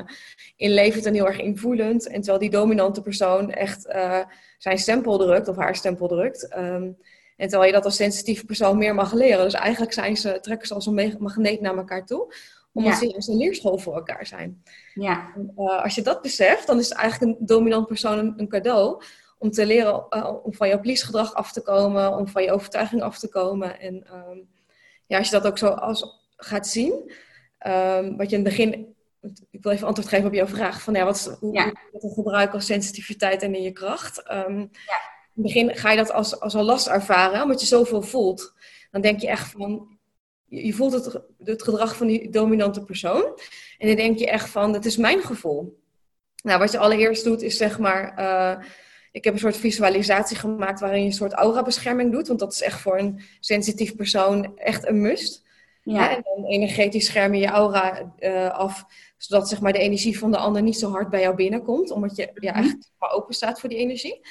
[0.55, 2.07] inlevend en heel erg invoelend.
[2.07, 3.81] En terwijl die dominante persoon echt
[4.57, 6.55] zijn stempel drukt of haar stempel drukt.
[6.57, 6.97] Um,
[7.37, 9.43] en terwijl je dat als sensitieve persoon meer mag leren.
[9.43, 12.33] Dus eigenlijk zijn ze, trekken ze als een magneet naar elkaar toe.
[12.73, 12.99] Omdat Ja.
[12.99, 14.63] ze juist een leerschool voor elkaar zijn.
[14.93, 15.31] Ja.
[15.35, 19.03] En, uh, als je dat beseft, dan is eigenlijk een dominant persoon een cadeau.
[19.43, 22.17] Om te leren uh, om van jouw please-gedrag af te komen.
[22.17, 23.79] Om van je overtuiging af te komen.
[23.79, 24.49] En um,
[25.05, 27.11] ja, als je dat ook zo als, gaat zien.
[27.67, 28.95] Um, wat je in het begin,
[29.51, 31.73] ik wil even antwoord geven op jouw vraag, van ja, wat hoe Ja.
[31.91, 34.31] dat gebruiken als sensitiviteit en in je kracht.
[34.31, 35.11] Um, Ja.
[35.35, 38.53] In het begin ga je dat als, als een last ervaren, omdat je zoveel voelt.
[38.91, 39.97] Dan denk je echt van,
[40.45, 43.39] je, voelt het, het gedrag van die dominante persoon.
[43.77, 45.81] En dan denk je echt van, dat is mijn gevoel.
[46.43, 48.65] Nou, wat je allereerst doet, is zeg maar, uh,
[49.13, 52.27] ik heb een soort visualisatie gemaakt waarin je een soort aura-bescherming doet.
[52.27, 55.43] Want dat is echt voor een sensitief persoon echt een must.
[55.83, 56.15] Ja.
[56.15, 58.85] En dan energetisch scherm je je aura uh, af,
[59.17, 62.15] zodat zeg maar, de energie van de ander niet zo hard bij jou binnenkomt, omdat
[62.15, 62.59] je ja, Mhm.
[62.59, 64.21] eigenlijk maar open staat voor die energie.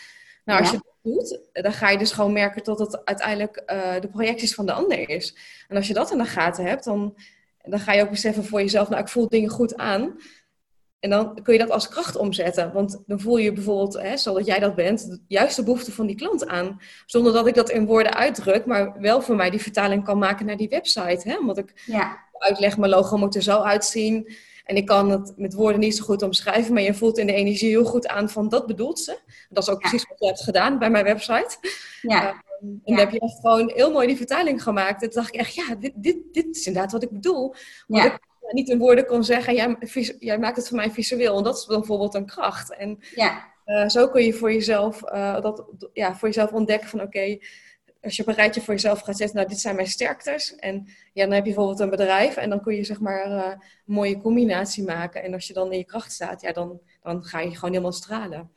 [0.44, 4.00] Nou, als je dat doet, dan ga je dus gewoon merken dat het uiteindelijk uh,
[4.00, 5.36] de projecties van de ander is.
[5.68, 7.14] En als je dat in de gaten hebt, dan,
[7.62, 10.16] dan ga je ook beseffen voor jezelf, nou, ik voel dingen goed aan.
[11.02, 12.72] En dan kun je dat als kracht omzetten.
[12.72, 16.16] Want dan voel je bijvoorbeeld, hè, zodat jij dat bent, juist de behoefte van die
[16.16, 16.80] klant aan.
[17.06, 20.46] Zonder dat ik dat in woorden uitdruk, maar wel voor mij die vertaling kan maken
[20.46, 21.28] naar die website.
[21.28, 21.38] Hè?
[21.38, 22.18] Omdat ik ja.
[22.32, 24.32] uitleg, mijn logo moet er zo uitzien.
[24.64, 27.32] En ik kan het met woorden niet zo goed omschrijven, maar je voelt in de
[27.32, 29.18] energie heel goed aan van dat bedoelt ze.
[29.48, 31.56] Dat is ook precies wat je hebt gedaan bij mijn website.
[32.02, 32.22] Ja.
[32.22, 32.28] Uh,
[32.60, 35.02] en dan heb je echt gewoon heel mooi die vertaling gemaakt.
[35.02, 37.54] En toen dacht ik echt, ja, dit, dit, dit is inderdaad wat ik bedoel.
[37.86, 38.18] Want ik
[38.50, 39.76] niet in woorden kon zeggen, jij,
[40.18, 41.36] jij maakt het voor mij visueel.
[41.36, 42.76] En dat is bijvoorbeeld een kracht.
[42.76, 43.50] En ja.
[43.66, 47.38] Uh, zo kun je voor jezelf, uh, dat, ja, voor jezelf ontdekken van oké,
[48.02, 50.56] als je op een rijtje voor jezelf gaat zetten, nou dit zijn mijn sterktes.
[50.56, 53.46] En ja, dan heb je bijvoorbeeld een bedrijf en dan kun je zeg maar uh,
[53.46, 55.22] een mooie combinatie maken.
[55.22, 57.92] En als je dan in je kracht staat, ja, dan, dan ga je gewoon helemaal
[57.92, 58.50] stralen.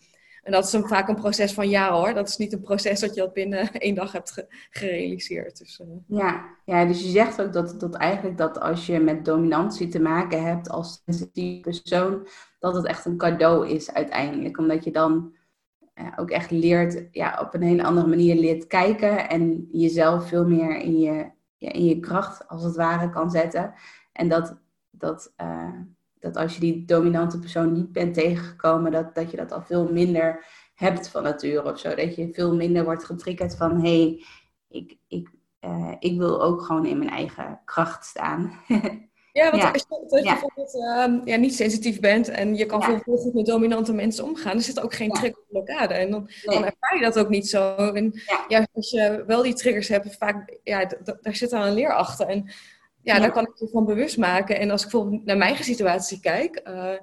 [0.45, 2.13] En dat is een, vaak een proces van jaren hoor.
[2.13, 5.57] Dat is niet een proces dat je dat binnen één dag hebt gerealiseerd.
[5.57, 5.87] Dus, uh...
[6.19, 9.99] ja, ja, dus je zegt ook dat, dat eigenlijk dat als je met dominantie te
[9.99, 12.27] maken hebt als sensitieve persoon,
[12.59, 14.57] dat het echt een cadeau is uiteindelijk.
[14.57, 15.35] Omdat je dan
[15.95, 20.47] uh, ook echt leert, ja, op een hele andere manier leert kijken en jezelf veel
[20.47, 23.73] meer in je, ja, in je kracht als het ware kan zetten.
[24.11, 24.57] En dat,
[24.89, 25.79] dat uh,
[26.25, 29.91] dat als je die dominante persoon niet bent tegengekomen, dat, dat je dat al veel
[29.91, 31.95] minder hebt van nature of zo.
[31.95, 34.23] Dat je veel minder wordt getriggerd van hé, hey,
[34.69, 35.29] ik, ik,
[35.61, 38.51] uh, ik wil ook gewoon in mijn eigen kracht staan.
[39.35, 42.79] Ja, want als je, als je bijvoorbeeld uh, ja, niet sensitief bent en je kan
[42.79, 43.01] ja.
[43.05, 45.13] heel goed met dominante mensen omgaan, er zit ook geen ja.
[45.13, 45.93] triggerblokkade.
[45.93, 46.55] En dan, nee.
[46.55, 47.75] dan, ervaar je dat ook niet zo.
[47.75, 48.67] En ja.
[48.73, 52.27] als je wel die triggers hebt, vaak, ja, daar zit dan een leer achter.
[52.27, 52.51] En
[53.05, 54.59] ja, daar kan ik je van bewust maken.
[54.59, 56.61] En als ik bijvoorbeeld naar mijn eigen situatie kijk.
[56.67, 56.97] Uh, nou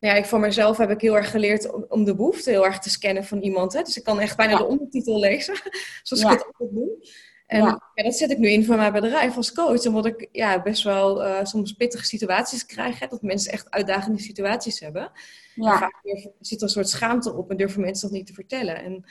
[0.00, 2.78] ja, ik voor mezelf heb ik heel erg geleerd om, om, de behoefte heel erg
[2.78, 3.72] te scannen van iemand.
[3.72, 3.82] Hè?
[3.82, 5.54] Dus ik kan echt bijna de ondertitel lezen,
[6.02, 7.06] zoals ik het altijd doe.
[7.46, 7.80] En ja.
[7.94, 9.86] dat zet ik nu in voor mijn bedrijf als coach.
[9.86, 12.98] Omdat ik ja, best wel uh, soms pittige situaties krijg.
[12.98, 15.12] Hè, dat mensen echt uitdagende situaties hebben.
[15.54, 15.78] Ja.
[15.78, 16.00] vaak
[16.40, 18.82] zit er een soort schaamte op en durven mensen dat niet te vertellen.
[18.82, 19.04] En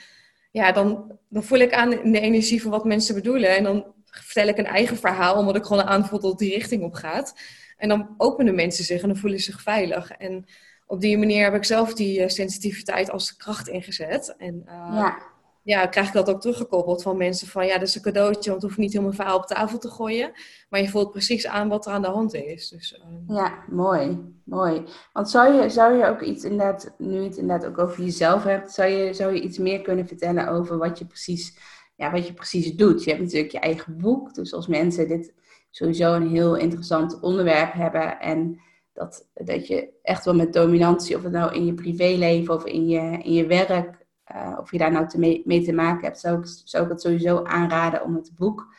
[0.50, 3.56] ja, dan, dan voel ik aan in de energie van wat mensen bedoelen.
[3.56, 6.94] En dan vertel ik een eigen verhaal, omdat ik gewoon aanvoel dat die richting op
[6.94, 7.34] gaat.
[7.76, 10.10] En dan openen mensen zich en dan voelen ze zich veilig.
[10.10, 10.46] En
[10.86, 14.34] op die manier heb ik zelf die uh, sensitiviteit als kracht ingezet.
[14.38, 15.18] En uh, ja.
[15.62, 18.62] ja, krijg ik dat ook teruggekoppeld van mensen van ja, dat is een cadeautje, want
[18.62, 20.32] het hoeft niet helemaal verhaal op tafel te gooien.
[20.68, 22.68] Maar je voelt precies aan wat er aan de hand is.
[22.68, 22.92] Dus,
[23.28, 23.36] uh...
[23.36, 24.18] Ja, mooi.
[24.44, 24.84] Mooi.
[25.12, 28.72] Want zou je, zou je ook iets inderdaad, nu het inderdaad ook over jezelf hebt,
[28.72, 31.56] zou je, zou je iets meer kunnen vertellen over wat je precies
[31.96, 33.04] ja, wat je precies doet.
[33.04, 34.34] Je hebt natuurlijk je eigen boek.
[34.34, 35.34] Dus als mensen dit
[35.70, 38.60] sowieso een heel interessant onderwerp hebben en
[38.92, 42.88] dat, dat je echt wel met dominantie, of het nou in je privéleven of in
[42.88, 46.20] je, in je werk, uh, of je daar nou te mee, mee, te maken hebt,
[46.20, 48.74] zou ik, zou ik het sowieso aanraden om het boek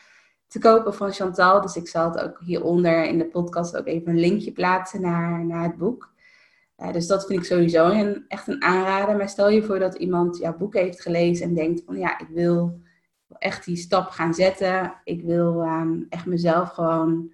[0.48, 1.62] te kopen van Chantal.
[1.62, 5.46] Dus ik zal het ook hieronder in de podcast ook even een linkje plaatsen naar,
[5.46, 6.14] naar het boek.
[6.78, 9.16] Uh, dus dat vind ik sowieso een, echt een aanrader.
[9.16, 12.28] Maar stel je voor dat iemand jouw boek heeft gelezen en denkt van ja, ik
[12.28, 12.80] wil
[13.46, 14.94] echt die stap gaan zetten.
[15.04, 17.32] Ik wil um, echt mezelf gewoon,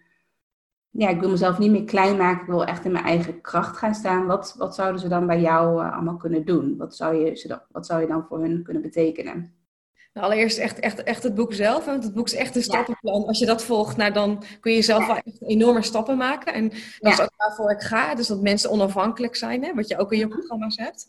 [0.90, 2.42] ja, ik wil mezelf niet meer klein maken.
[2.42, 4.26] Ik wil echt in mijn eigen kracht gaan staan.
[4.26, 6.78] Wat, wat zouden ze dan bij jou uh, allemaal kunnen doen?
[6.78, 9.54] Wat zou, je, wat zou je dan voor hun kunnen betekenen?
[10.14, 11.86] Nou, allereerst echt, echt, echt het boek zelf.
[11.86, 13.26] Want het boek is echt een stappenplan.
[13.26, 16.54] Als je dat volgt, nou, dan kun je zelf wel echt enorme stappen maken.
[16.54, 16.70] En
[17.00, 18.16] dat is ook waarvoor ik ga.
[18.16, 21.08] Dus dat mensen onafhankelijk zijn, hè, wat je ook in je programma's hebt.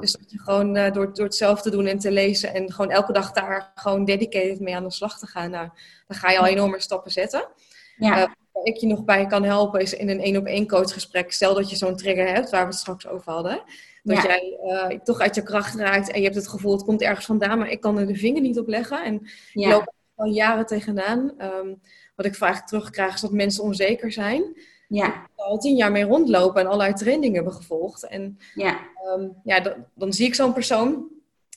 [0.00, 2.72] Dus dat je gewoon uh, door, door het zelf te doen en te lezen en
[2.72, 5.68] gewoon elke dag daar gewoon dedicated mee aan de slag te gaan, nou,
[6.06, 7.48] dan ga je al enorme stappen zetten.
[7.96, 8.10] Ja.
[8.10, 11.32] Uh, waar ik je nog bij kan helpen is in een één op één coachgesprek.
[11.32, 13.62] Stel dat je zo'n trigger hebt, waar we het straks over hadden.
[14.02, 17.02] Dat jij uh, toch uit je kracht raakt en je hebt het gevoel, het komt
[17.02, 19.04] ergens vandaan, maar ik kan er de vinger niet op leggen.
[19.04, 19.20] En
[19.52, 19.68] je ja.
[19.68, 21.32] loopt al jaren tegenaan.
[21.38, 21.80] Um,
[22.16, 24.56] wat ik vaak terugkrijg is dat mensen onzeker zijn.
[24.88, 25.26] Ja.
[25.34, 28.06] al tien jaar mee rondlopen en allerlei trainingen hebben gevolgd.
[28.06, 28.78] En ja,
[29.16, 31.08] um, ja dan, dan zie ik zo'n persoon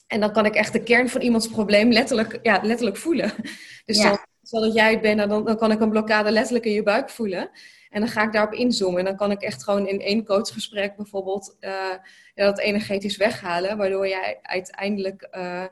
[0.06, 3.32] en dan kan ik echt de kern van iemands probleem letterlijk, ja, letterlijk voelen.
[3.84, 4.26] Dus ja.
[4.42, 6.82] stel dat jij het bent, nou, dan, dan kan ik een blokkade letterlijk in je
[6.82, 7.50] buik voelen.
[7.90, 8.98] En dan ga ik daarop inzoomen.
[8.98, 11.70] En dan kan ik echt gewoon in één coachgesprek bijvoorbeeld uh,
[12.34, 13.76] ja, dat energetisch weghalen.
[13.76, 15.64] Waardoor jij uiteindelijk uh,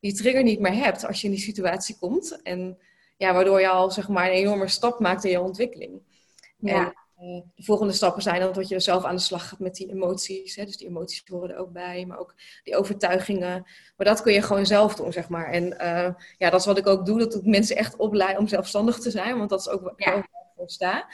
[0.00, 2.42] die trigger niet meer hebt als je in die situatie komt.
[2.42, 2.78] En
[3.16, 6.00] ja, waardoor je al zeg maar een enorme stap maakt in je ontwikkeling.
[6.56, 6.86] Ja.
[6.86, 7.01] Eh,
[7.54, 10.56] de volgende stappen zijn dan dat je zelf aan de slag gaat met die emoties.
[10.56, 10.64] Hè?
[10.64, 13.62] Dus die emoties horen er ook bij, maar ook die overtuigingen.
[13.96, 15.50] Maar dat kun je gewoon zelf doen, zeg maar.
[15.50, 18.48] En uh, ja, dat is wat ik ook doe, dat ik mensen echt opleid om
[18.48, 19.38] zelfstandig te zijn.
[19.38, 21.08] Want dat is ook waar ik voor sta.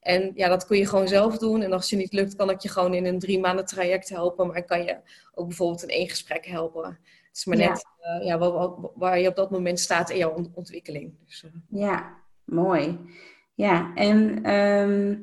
[0.00, 1.62] En ja, dat kun je gewoon zelf doen.
[1.62, 4.46] En als je niet lukt, kan ik je gewoon in een drie maanden traject helpen.
[4.46, 4.96] Maar kan je
[5.34, 6.84] ook bijvoorbeeld in één gesprek helpen.
[6.84, 8.20] Het is maar net ja.
[8.20, 11.14] ja waar, waar, je op dat moment staat in jouw ontwikkeling.
[11.26, 12.98] Dus, ja, mooi.
[13.54, 15.16] Ja, en ehm,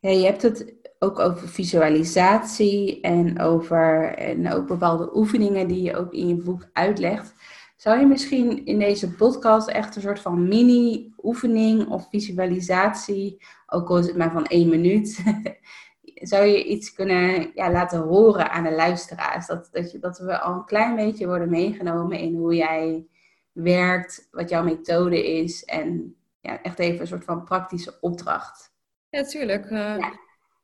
[0.00, 5.96] ja, je hebt het ook over visualisatie en over en ook bepaalde oefeningen die je
[5.96, 7.34] ook in je boek uitlegt.
[7.76, 13.98] Zou je misschien in deze podcast echt een soort van mini-oefening of visualisatie, ook al
[13.98, 15.22] is het maar van één minuut,
[16.30, 19.46] zou je iets kunnen ja, laten horen aan de luisteraars?
[19.46, 23.06] Dat, dat, je, dat we al een klein beetje worden meegenomen in hoe jij
[23.52, 28.67] werkt, wat jouw methode is en ja, echt even een soort van praktische opdracht.
[29.10, 29.70] Ja, tuurlijk.
[29.70, 30.10] Uh,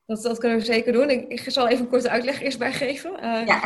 [0.07, 1.11] dat, dat kunnen we zeker doen.
[1.11, 3.13] Ik, ik zal even een korte uitleg eerst bij geven.
[3.13, 3.61] Uh, ja.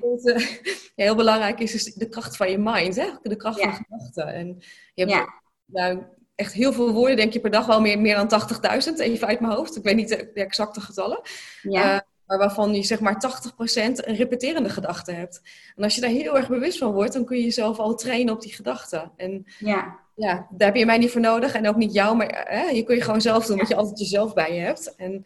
[0.00, 0.46] wat, uh,
[0.94, 3.08] ja, heel belangrijk is, is de kracht van je mind, hè?
[3.22, 4.26] de kracht van gedachten.
[4.26, 4.62] En
[4.94, 5.30] je hebt
[5.64, 6.02] nou,
[6.34, 8.40] echt heel veel woorden, denk je per dag wel meer, meer dan
[8.88, 9.76] 80.000, even uit mijn hoofd.
[9.76, 11.20] Ik weet niet de, exacte getallen.
[11.62, 12.06] Ja.
[12.26, 15.42] Maar waarvan je zeg maar 80% een repeterende gedachte hebt.
[15.76, 18.34] En als je daar heel erg bewust van wordt, dan kun je jezelf al trainen
[18.34, 19.12] op die gedachten.
[19.16, 22.44] En ja ja, daar heb je mij niet voor nodig en ook niet jou, maar
[22.48, 24.94] hè, je kun je gewoon zelf doen, wat je altijd jezelf bij je hebt.
[24.96, 25.24] En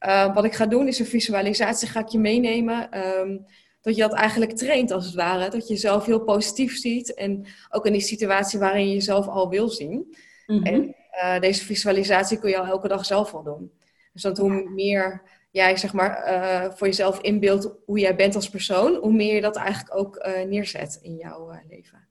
[0.00, 3.06] uh, wat ik ga doen is een visualisatie, ga ik je meenemen.
[3.18, 3.46] Um,
[3.80, 5.50] dat je dat eigenlijk traint als het ware.
[5.50, 9.48] Dat je jezelf heel positief ziet en ook in die situatie waarin je jezelf al
[9.48, 10.16] wil zien.
[10.46, 10.66] Mm-hmm.
[10.66, 13.72] En uh, deze visualisatie kun je al elke dag zelf al doen.
[14.12, 15.22] Dus dat hoe meer
[15.54, 19.40] jij zeg maar uh, voor jezelf inbeeldt hoe jij bent als persoon, hoe meer je
[19.40, 22.08] dat eigenlijk ook neerzet in jouw leven.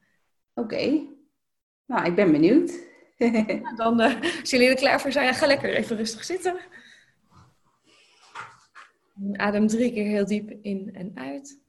[0.54, 1.02] Oké,
[1.86, 2.72] nou, ik ben benieuwd.
[3.76, 4.02] Dan,
[4.42, 6.58] als jullie er klaar voor zijn, ga lekker even rustig zitten.
[9.34, 11.63] Adem drie keer heel diep in en uit.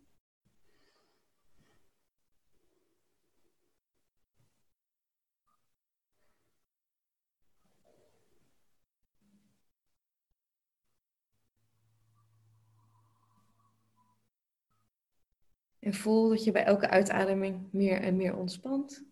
[15.85, 19.05] En voel dat je bij elke uitademing meer en meer ontspant.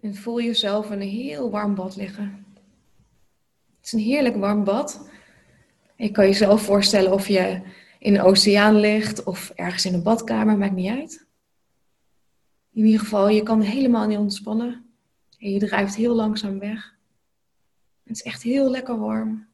[0.00, 2.46] En voel jezelf in een heel warm bad liggen.
[3.76, 5.10] Het is een heerlijk warm bad.
[5.96, 7.62] Je kan jezelf voorstellen of je
[7.98, 11.26] in een oceaan ligt of ergens in een badkamer, maakt niet uit.
[12.72, 14.86] In ieder geval, je kan helemaal niet ontspannen.
[15.38, 16.97] En je drijft heel langzaam weg.
[18.08, 19.48] Het is echt heel lekker warm.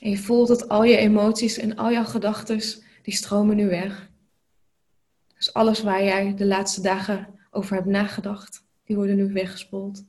[0.00, 2.60] En je voelt dat al je emoties en al jouw gedachten,
[3.02, 4.10] die stromen nu weg.
[5.36, 10.04] Dus alles waar jij de laatste dagen over hebt nagedacht, die worden nu weggespoeld.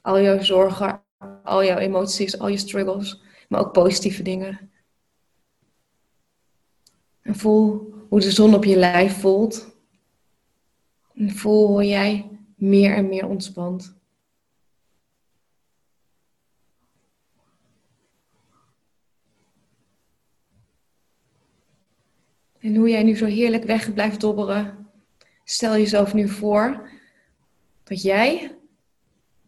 [0.00, 1.02] Al jouw zorgen,
[1.44, 4.70] al jouw emoties, al je struggles, maar ook positieve dingen.
[7.20, 9.76] En voel hoe de zon op je lijf voelt.
[11.14, 12.33] En voel hoe jij
[12.68, 13.94] meer en meer ontspant.
[22.58, 24.88] En hoe jij nu zo heerlijk weg blijft dobberen.
[25.44, 26.90] Stel jezelf nu voor
[27.82, 28.56] dat jij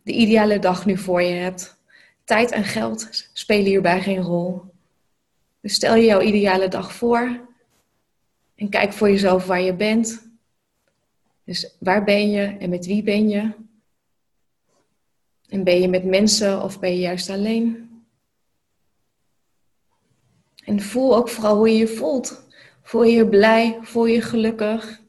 [0.03, 1.77] de ideale dag nu voor je hebt.
[2.25, 4.63] Tijd en geld spelen hierbij geen rol.
[5.61, 7.49] Dus stel je jouw ideale dag voor
[8.55, 10.26] en kijk voor jezelf waar je bent.
[11.47, 13.53] Dus waar ben je en met wie ben je?
[15.49, 17.91] En ben je met mensen of ben je juist alleen?
[20.65, 22.47] En voel ook vooral hoe je je voelt.
[22.83, 23.79] Voel je je blij?
[23.83, 25.03] Voel je je gelukkig?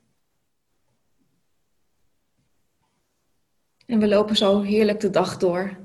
[3.86, 5.78] En we lopen zo heerlijk de dag door.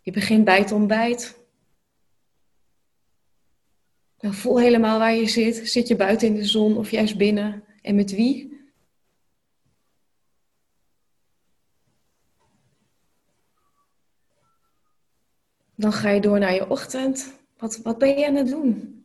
[0.00, 1.38] Je begint bij het ontbijt.
[4.16, 5.68] Dan voel helemaal waar je zit.
[5.68, 7.64] Zit je buiten in de zon of juist binnen?
[7.82, 8.51] En met wie?
[15.82, 17.32] Dan ga je door naar je ochtend.
[17.58, 19.04] Wat, wat ben je aan het doen?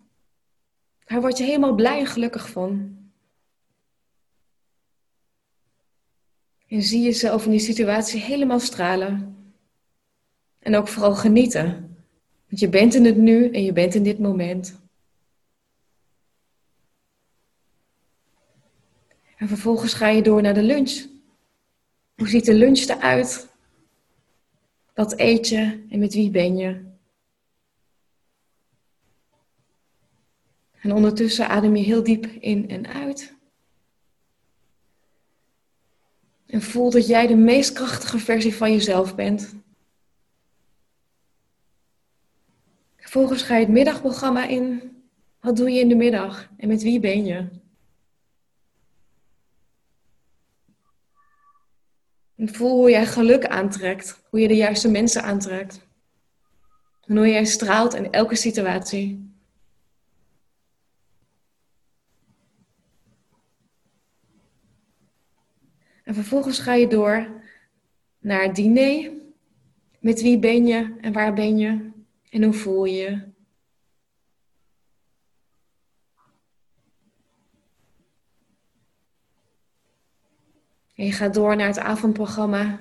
[1.05, 2.97] Daar word je helemaal blij en gelukkig van.
[6.67, 9.35] En zie jezelf in die situatie helemaal stralen.
[10.59, 11.65] En ook vooral genieten.
[12.47, 14.79] Want je bent in het nu en je bent in dit moment.
[19.37, 21.05] En vervolgens ga je door naar de lunch.
[22.15, 23.46] Hoe ziet de lunch eruit?
[24.97, 26.85] Wat eet je en met wie ben je?
[30.81, 33.35] En ondertussen adem je heel diep in en uit.
[36.45, 39.55] En voel dat jij de meest krachtige versie van jezelf bent.
[42.95, 44.95] Vervolgens ga je het middagprogramma in.
[45.39, 47.47] Wat doe je in de middag en met wie ben je?
[52.37, 54.23] En voel hoe jij geluk aantrekt.
[54.29, 55.87] Hoe je de juiste mensen aantrekt.
[57.05, 59.35] En hoe jij straalt in elke situatie.
[66.03, 67.41] En vervolgens ga je door
[68.19, 69.11] naar het diner.
[69.99, 71.91] Met wie ben je en waar ben je
[72.29, 73.36] en hoe voel je je?
[80.97, 82.79] En je gaat door naar het avondprogramma,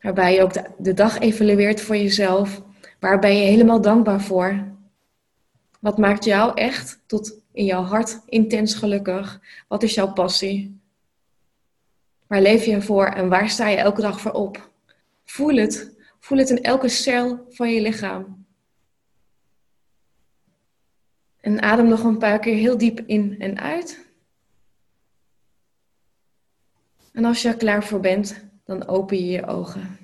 [0.00, 2.62] waarbij je ook de, dag evalueert voor jezelf.
[3.00, 4.64] Waar ben je helemaal dankbaar voor?
[5.80, 9.40] Wat maakt jou echt tot in jouw hart intens gelukkig?
[9.68, 10.80] Wat is jouw passie?
[12.26, 14.70] Waar leef je voor en waar sta je elke dag voor op?
[15.24, 15.96] Voel het.
[16.20, 18.46] Voel het in elke cel van je lichaam.
[21.40, 24.07] En adem nog een paar keer heel diep in en uit.
[27.18, 29.98] En als je er klaar voor bent, dan open je je ogen.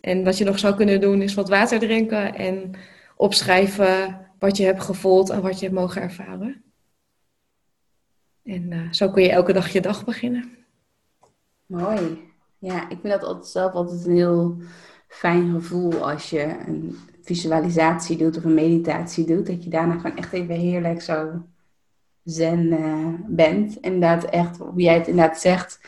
[0.00, 2.74] En wat je nog zou kunnen doen is wat water drinken en
[3.16, 6.64] opschrijven wat je hebt gevoeld en wat je hebt mogen ervaren.
[8.42, 10.56] En uh, zo kun je elke dag je dag beginnen.
[11.66, 12.32] Mooi.
[12.58, 14.58] Ja, ik vind dat altijd zelf altijd een heel
[15.08, 19.46] fijn gevoel als je een visualisatie doet of een meditatie doet.
[19.46, 21.42] Dat je daarna gewoon echt even heerlijk zo
[22.24, 23.76] zen uh, bent.
[23.76, 25.80] Inderdaad, echt, hoe jij het inderdaad zegt,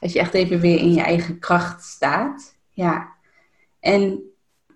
[0.00, 2.56] dat je echt even weer in je eigen kracht staat.
[2.70, 3.12] Ja.
[3.80, 4.22] En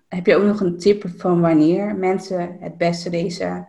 [0.07, 3.67] heb je ook nog een tip van wanneer mensen het beste deze,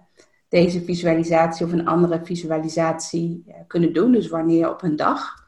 [0.48, 4.12] deze visualisatie of een andere visualisatie eh, kunnen doen?
[4.12, 5.39] Dus wanneer op een dag?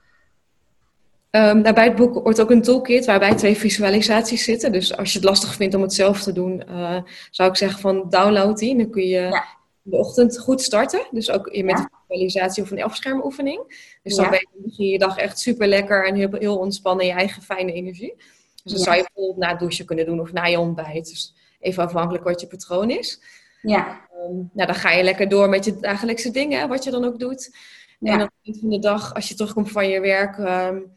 [1.36, 4.72] Um, bij het boek wordt ook een toolkit waarbij twee visualisaties zitten.
[4.72, 6.98] Dus als je het lastig vindt om het zelf te doen, uh,
[7.30, 8.76] zou ik zeggen van download die.
[8.76, 9.44] Dan kun je ja.
[9.82, 11.06] de ochtend goed starten.
[11.10, 13.60] Dus ook met een visualisatie of een afschermoefening.
[14.02, 17.16] Dus dan begin je je dag echt super lekker en heel, heel ontspannen in je
[17.16, 18.14] eigen fijne energie.
[18.62, 21.08] Dus dat zou je bijvoorbeeld na het douchen kunnen doen of na je ontbijt.
[21.08, 23.20] Dus even afhankelijk wat je patroon is.
[23.62, 24.00] Ja.
[24.28, 27.18] Um, nou, dan ga je lekker door met je dagelijkse dingen, wat je dan ook
[27.18, 27.56] doet.
[28.00, 30.92] En aan het eind van de dag, als je terugkomt van je werk, um,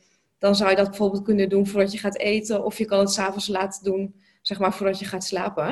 [0.46, 2.64] dan zou je dat bijvoorbeeld kunnen doen voordat je gaat eten.
[2.64, 5.68] Of je kan het s'avonds laten doen, zeg maar, voordat je gaat slapen.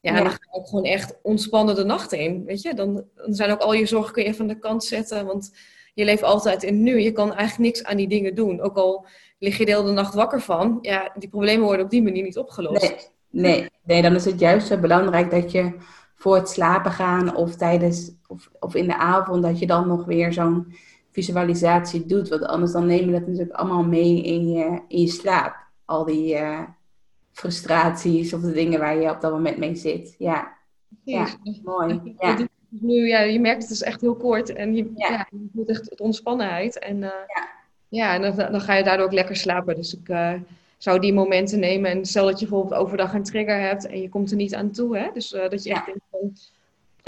[0.00, 0.22] Ja, ja.
[0.22, 2.74] dan ga je ook gewoon echt ontspannen de nacht in, weet je.
[2.74, 5.56] Dan, dan zijn ook al je zorgen kun je even aan de kant zetten, want
[5.94, 7.00] je leeft altijd in nu.
[7.00, 8.60] Je kan eigenlijk niks aan die dingen doen.
[8.60, 9.06] Ook al
[9.38, 12.38] lig je de hele nacht wakker van, ja, die problemen worden op die manier niet
[12.38, 13.12] opgelost.
[13.30, 15.76] Nee, nee, nee dan is het juist belangrijk dat je
[16.14, 20.04] voor het slapen gaan of tijdens of, of in de avond, dat je dan nog
[20.04, 20.72] weer zo'n
[21.18, 22.28] visualisatie doet.
[22.28, 25.56] Want anders dan neem je dat natuurlijk allemaal mee in je, in je slaap.
[25.84, 26.60] Al die uh,
[27.32, 30.14] frustraties of de dingen waar je op dat moment mee zit.
[30.18, 30.56] Ja,
[31.04, 31.26] ja
[31.64, 32.14] mooi.
[32.18, 32.38] Ja.
[32.68, 35.10] Nu, ja, je merkt het is echt heel kort en je, ja.
[35.10, 36.78] ja je voelt echt het ontspannenheid.
[36.78, 37.48] En, uh, ja.
[37.88, 39.74] ja, en dan, dan, ga je daardoor ook lekker slapen.
[39.74, 40.32] Dus ik uh,
[40.78, 41.90] zou die momenten nemen.
[41.90, 44.70] En stel dat je bijvoorbeeld overdag een trigger hebt en je komt er niet aan
[44.70, 44.98] toe.
[44.98, 45.10] Hè?
[45.12, 46.32] Dus dat je echt denkt van,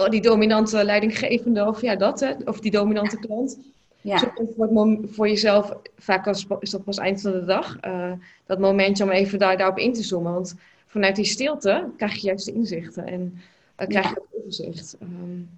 [0.05, 2.33] oh, die dominante leidinggevende of ja, dat, hè?
[2.45, 3.59] of die dominante klant.
[4.01, 4.33] Ja.
[4.57, 6.27] voor, voor jezelf, vaak
[6.61, 8.13] is dat pas eind van de dag, uh,
[8.47, 10.33] dat momentje om even daar, daarop in te zoomen.
[10.33, 10.55] Want
[10.87, 13.39] vanuit die stilte krijg je juist de inzichten en
[13.79, 14.97] uh, krijg je ook overzicht.
[15.03, 15.49] Um,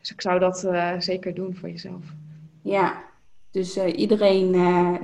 [0.00, 2.04] dus ik zou dat uh, zeker doen voor jezelf.
[2.62, 3.02] Ja,
[3.50, 4.54] dus iedereen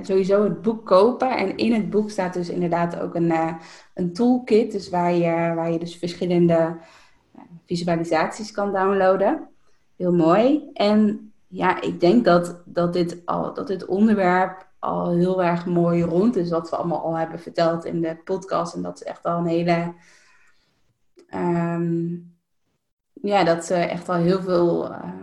[0.01, 1.37] sowieso het boek kopen.
[1.37, 3.33] En in het boek staat dus inderdaad ook een,
[3.93, 4.71] een toolkit.
[4.71, 6.75] Dus waar je, waar je dus verschillende
[7.65, 9.47] visualisaties kan downloaden.
[9.95, 10.69] Heel mooi.
[10.73, 16.03] En ja, ik denk dat, dat, dit al, dat dit onderwerp al heel erg mooi
[16.03, 16.49] rond is.
[16.49, 18.75] Wat we allemaal al hebben verteld in de podcast.
[18.75, 19.93] En dat is echt al een hele.
[21.35, 22.35] Um,
[23.13, 24.91] ja, dat ze echt al heel veel.
[24.91, 25.13] Uh,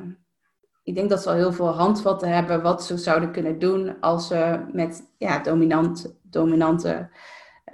[0.83, 4.27] ik denk dat ze al heel veel handvatten hebben wat ze zouden kunnen doen als
[4.27, 7.09] ze met ja, dominant, dominante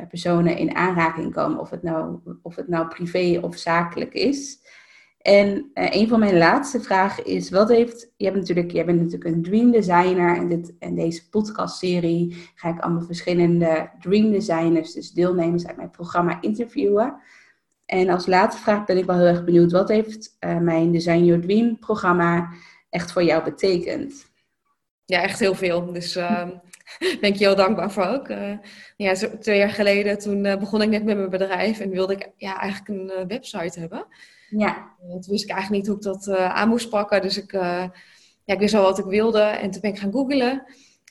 [0.01, 1.59] uh, personen in aanraking komen.
[1.59, 4.60] Of het, nou, of het nou privé of zakelijk is.
[5.31, 8.13] En uh, een van mijn laatste vragen is: wat heeft.
[8.17, 10.37] Je, hebt natuurlijk, je bent natuurlijk een dream designer.
[10.37, 15.91] En dit, in deze podcastserie ga ik allemaal verschillende dream designers, dus deelnemers uit mijn
[15.91, 17.15] programma, interviewen.
[17.87, 21.25] En als laatste vraag ben ik wel heel erg benieuwd: wat heeft uh, mijn Design
[21.25, 22.49] Your Dream programma
[22.91, 24.27] echt voor jou betekend?
[25.05, 25.93] Ja, echt heel veel.
[25.93, 26.49] Dus uh,
[27.21, 28.29] ben ik je heel dankbaar voor ook.
[28.29, 28.53] Uh,
[28.97, 32.31] ja, zo, twee jaar geleden toen begon ik net met mijn bedrijf en wilde ik
[32.37, 34.07] ja, eigenlijk een website hebben.
[34.51, 34.89] Ja.
[35.05, 37.23] Uh, toen wist ik eigenlijk niet hoe ik dat uh, aan moest pakken.
[37.23, 37.85] Dus ik, uh,
[38.45, 39.41] ja, ik wist al wat ik wilde.
[39.41, 40.65] En toen ben ik gaan googlen.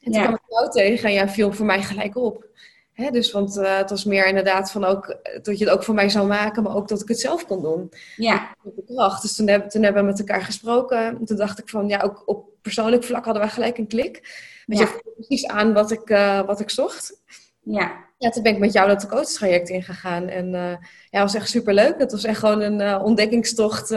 [0.03, 2.47] En toen kwam ik jou tegen en ja, viel voor mij gelijk op.
[2.93, 5.93] Hè, dus, want uh, het was meer inderdaad van ook dat je het ook voor
[5.93, 7.91] mij zou maken, maar ook dat ik het zelf kon doen.
[8.15, 8.55] Ja.
[8.85, 9.21] Kracht.
[9.21, 11.25] Dus toen, heb, toen hebben we met elkaar gesproken.
[11.25, 14.37] Toen dacht ik van, ja, ook op persoonlijk vlak hadden we gelijk een klik.
[14.65, 14.85] Want ja.
[14.85, 16.07] je precies aan wat ik,
[16.45, 17.21] wat ik zocht.
[17.63, 18.08] Ja.
[18.19, 20.27] Ja, toen ben ik met jou dat coachtraject ingegaan.
[20.27, 20.75] En uh,
[21.09, 21.95] ja, was echt super leuk.
[21.97, 23.93] Het was echt gewoon een ontdekkingstocht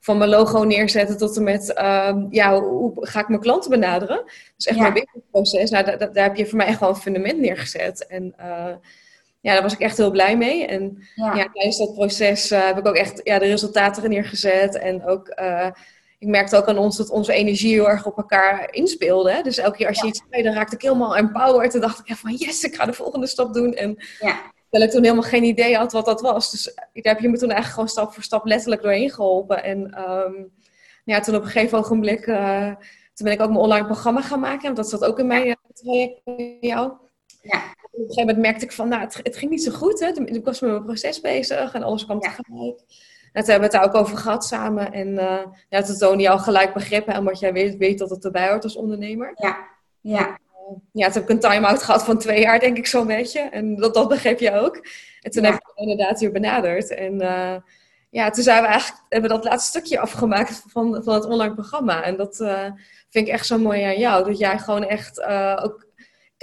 [0.00, 4.24] van mijn logo neerzetten tot en met, uh, ja, hoe ga ik mijn klanten benaderen?
[4.56, 4.82] Dus echt ja.
[4.82, 5.70] mijn businessproces.
[5.70, 8.06] Nou, daar, daar heb je voor mij echt wel een fundament neergezet.
[8.06, 8.34] En
[9.40, 10.66] ja, daar was ik echt heel blij mee.
[10.66, 14.78] En ja, ja tijdens dat proces heb ik ook echt ja, de resultaten er neergezet.
[14.78, 15.28] En ook,
[16.24, 19.40] ik merkte ook aan ons dat onze energie heel erg op elkaar inspeelde.
[19.42, 21.74] Dus elke keer als je iets zei, dan raakte ik helemaal empowered.
[21.74, 23.74] En dacht ik echt van, yes, ik ga de volgende stap doen.
[23.74, 26.50] En ja Terwijl ik toen helemaal geen idee had wat dat was.
[26.50, 29.62] Dus daar heb je me toen eigenlijk gewoon stap voor stap letterlijk doorheen geholpen.
[29.64, 30.52] En um,
[31.04, 32.66] ja, toen op een gegeven ogenblik, uh,
[33.14, 34.62] toen ben ik ook mijn online programma gaan maken.
[34.62, 36.92] Want dat zat ook in mijn traject bij jou.
[37.42, 37.58] Ja.
[37.82, 40.00] Op een gegeven moment merkte ik van, nou, het, het ging niet zo goed.
[40.00, 40.14] Hè.
[40.14, 42.80] Toen, was met mijn proces bezig en alles kwam tegelijk.
[43.42, 44.92] Toen hebben we het daar ook over gehad samen.
[44.92, 47.14] En uh, ja, toen toonde je al gelijk begrippen.
[47.14, 49.32] En wat jij weet, weet dat het erbij hoort als ondernemer.
[49.34, 49.56] Ja,
[50.00, 50.38] ja
[50.92, 53.40] ja, toen heb ik een time-out gehad van twee jaar, denk ik zo'n beetje.
[53.40, 54.86] En dat, dat begreep je ook.
[55.20, 56.94] En toen heb ik inderdaad hier benaderd.
[56.94, 57.56] En uh,
[58.10, 61.54] ja, toen zijn we eigenlijk, hebben we dat laatste stukje afgemaakt van, van het online
[61.54, 62.02] programma.
[62.02, 62.64] En dat uh,
[63.08, 64.24] vind ik echt zo mooi aan jou.
[64.24, 65.83] Dat jij gewoon echt uh, ook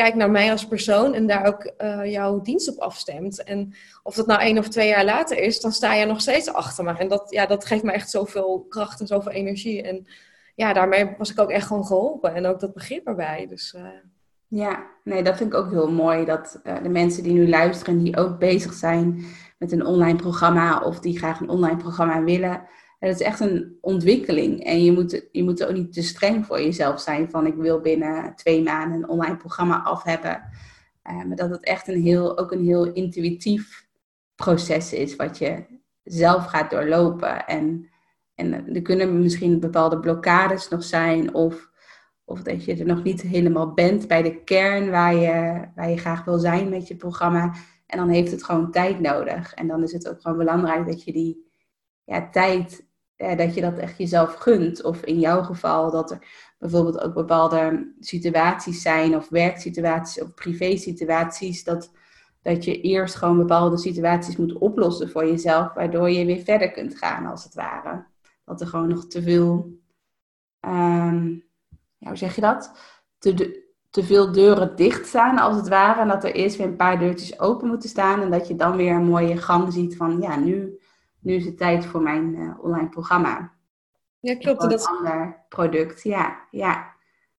[0.01, 1.73] kijkt naar mij als persoon en daar ook
[2.03, 3.43] jouw dienst op afstemt.
[3.43, 3.73] En
[4.03, 6.83] of dat nou één of twee jaar later is, dan sta je nog steeds achter
[6.83, 6.97] me.
[6.97, 9.81] En dat, ja, dat geeft me echt zoveel kracht en zoveel energie.
[9.81, 10.07] En
[10.55, 12.35] ja, daarmee was ik ook echt gewoon geholpen.
[12.35, 13.45] En ook dat begrip erbij.
[13.49, 13.81] Dus, uh...
[14.47, 16.25] Ja, nee, dat vind ik ook heel mooi.
[16.25, 19.25] Dat uh, de mensen die nu luisteren, die ook bezig zijn
[19.57, 22.61] met een online programma of die graag een online programma willen.
[23.01, 24.63] Het is echt een ontwikkeling.
[24.63, 27.79] En je moet, je moet ook niet te streng voor jezelf zijn van ik wil
[27.79, 30.49] binnen twee maanden een online programma af hebben.
[31.09, 33.87] Uh, maar dat het echt een heel, ook een heel intuïtief
[34.35, 35.65] proces is wat je
[36.03, 37.45] zelf gaat doorlopen.
[37.45, 37.91] En
[38.41, 41.69] en er kunnen misschien bepaalde blokkades nog zijn of,
[42.25, 45.97] of dat je er nog niet helemaal bent bij de kern waar je, waar je
[45.97, 47.53] graag wil zijn met je programma.
[47.85, 49.53] En dan heeft het gewoon tijd nodig.
[49.53, 51.51] En dan is het ook gewoon belangrijk dat je die
[52.03, 52.87] ja, tijd,
[53.21, 54.83] ja, dat je dat echt jezelf gunt.
[54.83, 56.27] Of in jouw geval dat er
[56.59, 61.63] bijvoorbeeld ook bepaalde situaties zijn of werksituaties of privésituaties.
[61.63, 61.91] Dat,
[62.41, 66.97] dat je eerst gewoon bepaalde situaties moet oplossen voor jezelf, waardoor je weer verder kunt
[66.97, 68.09] gaan als het ware
[68.51, 69.79] dat er gewoon nog te veel,
[70.61, 72.71] ja, hoe zeg je dat?
[73.17, 76.01] Te, te veel deuren dicht staan als het ware.
[76.01, 78.21] En dat er eerst weer een paar deurtjes open moeten staan.
[78.21, 80.79] En dat je dan weer een mooie gang ziet van, ja, nu,
[81.21, 83.51] nu is het tijd voor mijn uh, online programma.
[84.19, 84.61] Ja, klopt.
[84.61, 86.47] Dat een ander product, ja.
[86.51, 86.89] ja.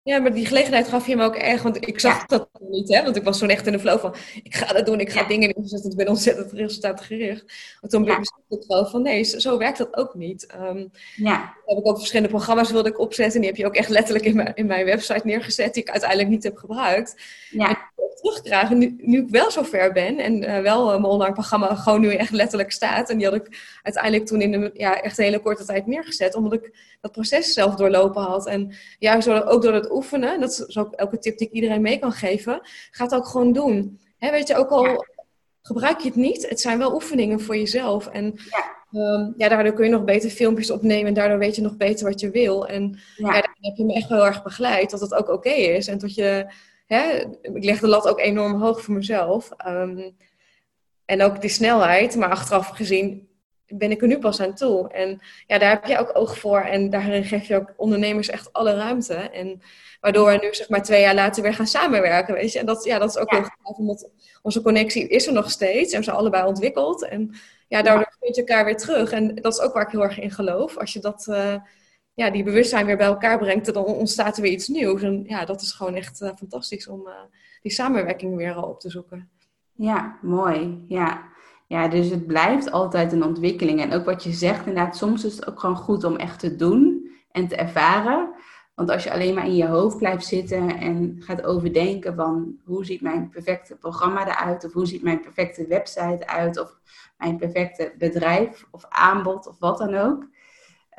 [0.03, 3.03] Ja, maar die gelegenheid gaf je me ook echt, want ik zag dat niet, hè?
[3.03, 5.21] Want ik was zo echt in de flow van, ik ga dat doen, ik ga
[5.21, 5.27] ja.
[5.27, 7.45] dingen inzetten, ik ben ontzettend resultaatgericht.
[7.81, 8.19] Maar toen ja.
[8.19, 10.53] besefte ik wel van, nee, zo, werkt dat ook niet.
[10.55, 11.55] Um, ja.
[11.65, 14.25] heb ik ook verschillende programma's wilde ik opzetten, en die heb je ook echt letterlijk
[14.25, 17.21] in mijn, in mijn website neergezet, die ik uiteindelijk niet heb gebruikt.
[17.49, 21.75] Ja terugkrijgen nu, nu ik wel zover ben en uh, wel uh, mijn online programma
[21.75, 23.09] gewoon nu echt letterlijk staat.
[23.09, 26.35] En die had ik uiteindelijk toen in een, ja, echt een hele korte tijd neergezet,
[26.35, 28.47] omdat ik dat proces zelf doorlopen had.
[28.47, 31.81] En juist door, ook door het oefenen, dat is ook elke tip die ik iedereen
[31.81, 33.99] mee kan geven, ga het ook gewoon doen.
[34.17, 35.05] Hè, weet je, ook al ja.
[35.61, 38.07] gebruik je het niet, het zijn wel oefeningen voor jezelf.
[38.07, 38.79] En ja.
[38.93, 42.07] Um, ja, daardoor kun je nog beter filmpjes opnemen en daardoor weet je nog beter
[42.07, 42.67] wat je wil.
[42.67, 43.35] En ja.
[43.35, 45.97] ja heb je me echt heel erg begeleid dat het ook oké okay is en
[45.97, 46.45] dat je
[46.95, 49.49] hè, ik leg de lat ook enorm hoog voor mezelf.
[49.67, 50.15] Um,
[51.05, 53.29] en ook die snelheid, maar achteraf gezien
[53.67, 54.89] ben ik er nu pas aan toe.
[54.89, 56.59] En ja, daar heb je ook oog voor.
[56.59, 59.13] En daarin geef je ook ondernemers echt alle ruimte.
[59.13, 59.61] En
[59.99, 62.59] waardoor we nu zeg maar twee jaar later weer gaan samenwerken, weet je.
[62.59, 63.37] En dat, ja, dat is ook ja.
[63.37, 64.09] heel gaaf, omdat
[64.41, 65.93] onze connectie is er nog steeds.
[65.93, 67.05] En we zijn allebei ontwikkeld.
[67.05, 67.33] En
[67.67, 69.11] ja, daardoor vind je elkaar weer terug.
[69.11, 70.77] En dat is ook waar ik heel erg in geloof.
[70.77, 71.25] Als je dat...
[71.29, 71.55] Uh,
[72.13, 75.01] ja, die bewustzijn weer bij elkaar brengt, dan ontstaat er weer iets nieuws.
[75.01, 77.13] En ja, dat is gewoon echt uh, fantastisch om uh,
[77.61, 79.29] die samenwerking weer uh, op te zoeken.
[79.73, 80.85] Ja, mooi.
[80.87, 81.23] Ja.
[81.67, 83.81] ja, dus het blijft altijd een ontwikkeling.
[83.81, 86.55] En ook wat je zegt, inderdaad, soms is het ook gewoon goed om echt te
[86.55, 88.33] doen en te ervaren.
[88.75, 92.85] Want als je alleen maar in je hoofd blijft zitten en gaat overdenken van hoe
[92.85, 96.79] ziet mijn perfecte programma eruit, of hoe ziet mijn perfecte website uit, of
[97.17, 100.27] mijn perfecte bedrijf of aanbod of wat dan ook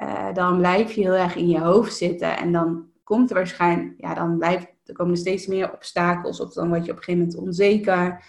[0.01, 2.37] uh, dan blijf je heel erg in je hoofd zitten.
[2.37, 6.41] En dan komt er waarschijnlijk, ja, dan blijft, er komen er steeds meer obstakels.
[6.41, 8.25] Of dan word je op een gegeven moment onzeker.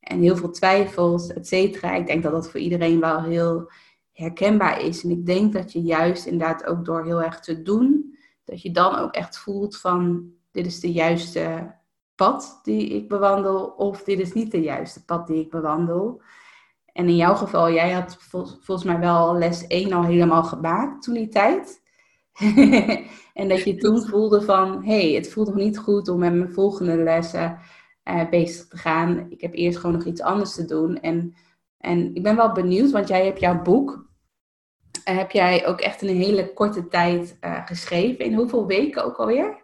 [0.00, 1.94] En heel veel twijfels, et cetera.
[1.94, 3.70] Ik denk dat dat voor iedereen wel heel
[4.12, 5.04] herkenbaar is.
[5.04, 8.70] En ik denk dat je juist inderdaad ook door heel erg te doen, dat je
[8.70, 11.74] dan ook echt voelt van, dit is de juiste
[12.14, 16.22] pad die ik bewandel of dit is niet de juiste pad die ik bewandel.
[16.92, 18.16] En in jouw geval, jij had
[18.60, 21.82] volgens mij wel les 1 al helemaal gemaakt toen die tijd.
[23.34, 26.34] en dat je toen voelde van, hé, hey, het voelt nog niet goed om met
[26.34, 27.58] mijn volgende lessen
[28.04, 29.26] uh, bezig te gaan.
[29.30, 31.00] Ik heb eerst gewoon nog iets anders te doen.
[31.00, 31.34] En,
[31.78, 34.08] en ik ben wel benieuwd, want jij hebt jouw boek,
[35.08, 38.24] uh, heb jij ook echt in een hele korte tijd uh, geschreven.
[38.24, 39.62] In hoeveel weken ook alweer?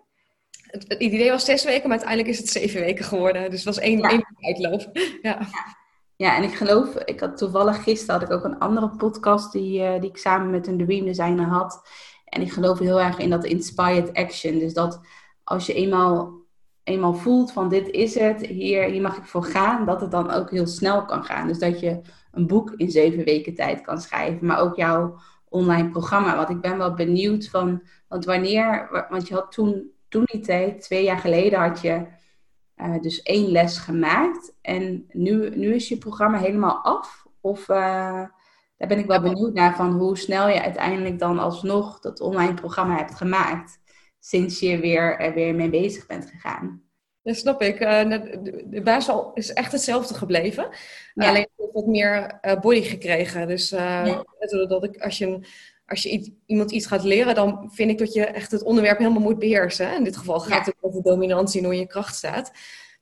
[0.67, 3.51] Het, het, idee was zes weken, maar uiteindelijk is het zeven weken geworden.
[3.51, 4.11] Dus het was één, ja.
[4.11, 4.91] één uitloop.
[5.23, 5.39] ja.
[5.41, 5.77] ja.
[6.17, 9.81] Ja, en ik geloof, ik had toevallig gisteren had ik ook een andere podcast die,
[9.81, 11.89] uh, die ik samen met een dream designer had.
[12.25, 14.59] En ik geloof heel erg in dat inspired action.
[14.59, 15.01] Dus dat
[15.45, 16.33] als je eenmaal,
[16.83, 20.31] eenmaal voelt van dit is het, hier, hier mag ik voor gaan, dat het dan
[20.31, 21.47] ook heel snel kan gaan.
[21.47, 22.01] Dus dat je
[22.33, 26.37] een boek in zeven weken tijd kan schrijven, maar ook jouw online programma.
[26.37, 30.81] Want ik ben wel benieuwd van, want wanneer, want je had toen, toen die tijd,
[30.81, 32.07] twee jaar geleden had je
[32.77, 34.55] uh, dus één les gemaakt.
[34.61, 37.27] En nu, nu is je programma helemaal af?
[37.41, 37.77] Of uh,
[38.77, 42.55] daar ben ik wel benieuwd naar van hoe snel je uiteindelijk dan alsnog dat online
[42.55, 43.79] programma hebt gemaakt.
[44.19, 46.85] Sinds je weer, er weer mee bezig bent gegaan.
[47.23, 47.81] Dat snap ik.
[47.81, 48.11] Uh,
[48.67, 50.69] de basis is echt hetzelfde gebleven.
[51.15, 51.29] Ja.
[51.29, 53.49] Alleen heb ik wat meer body gekregen.
[53.49, 54.25] Dus ja.
[54.69, 55.47] dat ik, als je,
[55.87, 59.21] als je iemand iets gaat leren, dan vind ik dat je echt het onderwerp helemaal
[59.21, 59.95] moet beheersen.
[59.95, 62.53] In dit geval gaat het over dominantie en hoe je kracht staat.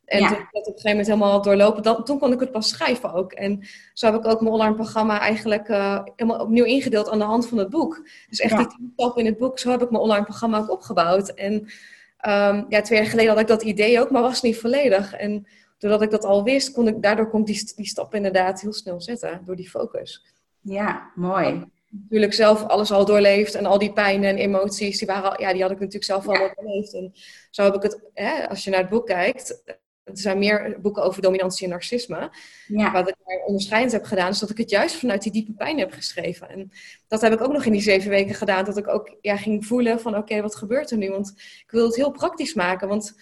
[0.05, 2.51] En toen ik dat op een gegeven moment helemaal doorlopen, dan, toen kon ik het
[2.51, 3.33] pas schrijven ook.
[3.33, 7.25] En zo heb ik ook mijn online programma eigenlijk uh, helemaal opnieuw ingedeeld aan de
[7.25, 8.09] hand van het boek.
[8.29, 11.29] Dus echt die stappen in het boek, zo heb ik mijn online programma ook opgebouwd.
[11.29, 15.15] En um, ja, twee jaar geleden had ik dat idee ook, maar was niet volledig.
[15.15, 15.47] En
[15.79, 18.73] doordat ik dat al wist, kon ik, daardoor kon ik die, die stappen inderdaad heel
[18.73, 20.25] snel zetten, door die focus.
[20.61, 21.73] Ja, mooi
[22.03, 25.63] natuurlijk zelf alles al doorleefd en al die pijnen en emoties, die, waren, ja, die
[25.63, 26.95] had ik natuurlijk zelf al doorleefd.
[26.95, 27.13] En
[27.51, 29.63] zo heb ik het, hè, als je naar het boek kijkt,
[30.05, 32.31] er zijn meer boeken over dominantie en narcisme.
[32.67, 32.93] Ja.
[32.93, 35.79] Wat ik daar onderscheidend heb gedaan, is dat ik het juist vanuit die diepe pijn
[35.79, 36.49] heb geschreven.
[36.49, 36.71] En
[37.09, 39.67] dat heb ik ook nog in die zeven weken gedaan, dat ik ook ja, ging
[39.67, 41.11] voelen van oké, wat gebeurt er nu?
[41.11, 43.15] Want ik wil het heel praktisch maken, want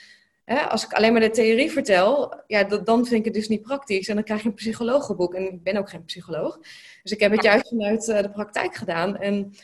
[0.45, 3.49] hè, als ik alleen maar de theorie vertel, ja, dat, dan vind ik het dus
[3.49, 4.09] niet praktisch.
[4.09, 6.59] En dan krijg je een psychologenboek en ik ben ook geen psycholoog.
[7.03, 9.17] Dus ik heb het juist vanuit uh, de praktijk gedaan.
[9.17, 9.55] En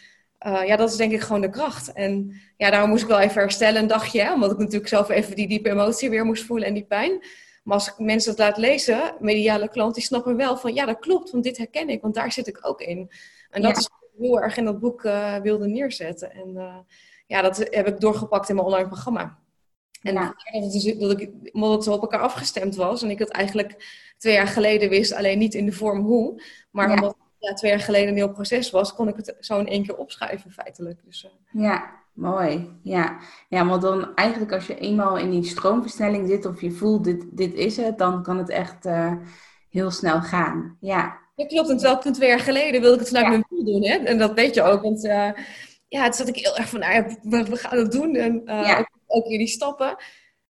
[0.46, 1.92] uh, ja, dat is denk ik gewoon de kracht.
[1.92, 5.08] En ja, daarom moest ik wel even herstellen een dagje, hè, omdat ik natuurlijk zelf
[5.08, 7.24] even die diepe emotie weer moest voelen en die pijn.
[7.62, 10.98] Maar als ik mensen dat laat lezen, mediale klanten, die snappen wel van ja, dat
[10.98, 13.10] klopt, want dit herken ik, want daar zit ik ook in.
[13.50, 13.78] En dat ja.
[13.78, 16.30] is heel erg in dat boek uh, wilde neerzetten.
[16.32, 16.86] En
[17.26, 19.38] ja, dat heb ik doorgepakt in mijn online programma.
[20.02, 20.34] En ja.
[20.60, 24.02] dat, is, dat ik, omdat het zo op elkaar afgestemd was en ik het eigenlijk
[24.18, 26.94] twee jaar geleden wist, alleen niet in de vorm hoe, maar ja.
[26.94, 29.86] omdat ja, twee jaar geleden een heel proces was, kon ik het zo in één
[29.86, 31.00] keer opschrijven feitelijk.
[31.04, 31.62] Dus, uh...
[31.62, 32.70] Ja, mooi.
[32.82, 33.18] Ja.
[33.48, 37.24] ja, want dan eigenlijk als je eenmaal in die stroomversnelling zit of je voelt dit,
[37.30, 39.12] dit is het, dan kan het echt uh,
[39.70, 40.76] heel snel gaan.
[40.80, 41.18] Ja.
[41.34, 41.68] Ja, klopt.
[41.68, 43.84] En terwijl toen twee jaar geleden wilde ik het vanuit mijn doel doen.
[43.84, 43.96] Hè?
[43.96, 44.82] En dat weet je ook.
[44.82, 45.30] Want uh,
[45.88, 48.14] ja, het zat ik heel erg van, nou ja, we, we gaan het doen.
[48.14, 48.78] En ja.
[48.78, 49.96] ook, ook jullie stappen.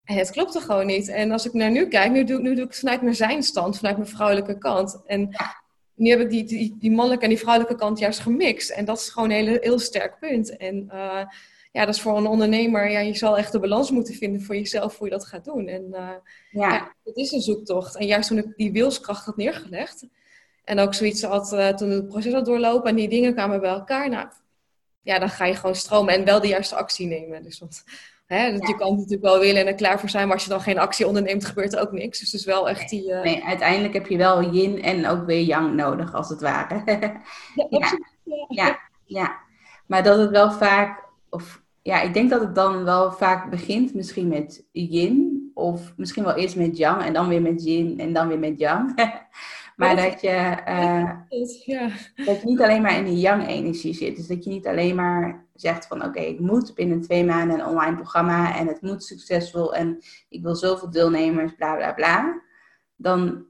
[0.04, 1.08] En het klopte gewoon niet.
[1.08, 3.76] En als ik naar nu kijk, nu doe, nu doe ik het vanuit mijn zijnstand,
[3.76, 5.02] vanuit mijn vrouwelijke kant.
[5.06, 5.62] En ja
[5.94, 8.70] nu heb ik die, die, die mannelijke en die vrouwelijke kant juist gemixt.
[8.70, 10.56] En dat is gewoon een heel, heel sterk punt.
[10.56, 11.24] En uh,
[11.72, 14.54] ja, dat is voor een ondernemer, ja, je zal echt de balans moeten vinden voor
[14.54, 15.68] jezelf hoe je dat gaat doen.
[15.68, 16.08] En uh,
[16.50, 16.72] ja.
[16.72, 16.94] ja.
[17.04, 17.96] het is een zoektocht.
[17.96, 20.06] En juist toen ik die wilskracht had neergelegd,
[20.64, 23.70] en ook zoiets had, uh, toen het proces had doorlopen en die dingen kwamen bij
[23.70, 24.28] elkaar, nou,
[25.02, 27.42] ja, dan ga je gewoon stromen en wel de juiste actie nemen.
[27.42, 27.84] Dus want
[28.26, 28.52] Hè, ja.
[28.52, 30.60] Je kan het natuurlijk wel willen en er klaar voor zijn, maar als je dan
[30.60, 32.18] geen actie onderneemt, gebeurt er ook niks.
[32.18, 33.08] Dus het is wel echt die...
[33.10, 33.22] Uh...
[33.22, 36.82] Nee, uiteindelijk heb je wel yin en ook weer yang nodig, als het ware.
[37.54, 37.98] ja, ja.
[38.48, 39.36] ja, ja.
[39.86, 43.94] Maar dat het wel vaak, of ja, ik denk dat het dan wel vaak begint
[43.94, 48.12] misschien met yin, of misschien wel eerst met yang en dan weer met yin en
[48.12, 48.94] dan weer met yang.
[49.82, 51.10] Maar dat je, uh,
[51.64, 51.88] ja.
[52.24, 54.16] dat je niet alleen maar in de yang-energie zit.
[54.16, 57.66] Dus dat je niet alleen maar zegt van oké, ik moet binnen twee maanden een
[57.66, 62.42] online programma en het moet succesvol en ik wil zoveel deelnemers, bla bla bla.
[62.96, 63.44] Dan,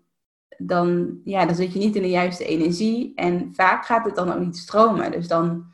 [0.58, 4.32] dan, ja, dan zit je niet in de juiste energie en vaak gaat het dan
[4.32, 5.10] ook niet stromen.
[5.10, 5.66] Dus dan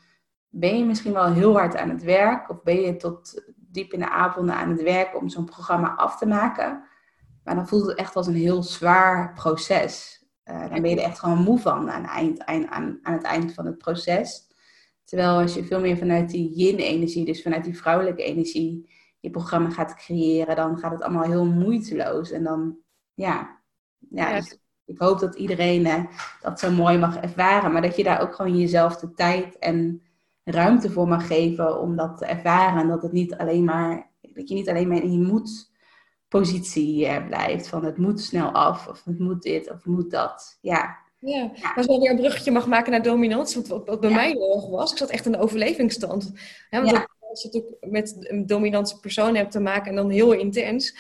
[0.49, 4.01] ben je misschien wel heel hard aan het werk of ben je tot diep in
[4.01, 6.83] de avonden aan het werk om zo'n programma af te maken.
[7.45, 10.18] Maar dan voelt het echt als een heel zwaar proces.
[10.51, 13.55] Uh, dan ben je er echt gewoon moe van aan, eind, aan, aan het eind
[13.55, 14.47] van het proces.
[15.05, 18.91] Terwijl als je veel meer vanuit die yin-energie, dus vanuit die vrouwelijke energie,
[19.21, 22.31] je programma gaat creëren, dan gaat het allemaal heel moeiteloos.
[22.31, 22.77] En dan,
[23.15, 23.61] ja,
[24.11, 24.37] ja, ja.
[24.37, 26.05] Dus ik hoop dat iedereen uh,
[26.41, 27.73] dat zo mooi mag ervaren.
[27.73, 30.03] Maar dat je daar ook gewoon jezelf de tijd en
[30.45, 32.81] ruimte voor mag geven om dat te ervaren.
[32.81, 35.68] En dat, het niet alleen maar, dat je niet alleen maar in je moet
[36.29, 37.69] positie uh, blijft.
[37.69, 40.59] Van het moet snel af, of het moet dit, of het moet dat.
[40.61, 41.07] Ja.
[41.21, 41.73] Ja, ja.
[41.75, 44.69] als je weer een bruggetje mag maken naar dominantie, wat, wat bij mij heel erg
[44.69, 46.33] was, ik zat echt in de overlevingsstand.
[46.71, 50.95] want als je natuurlijk met een dominante persoon hebt te maken en dan heel intens,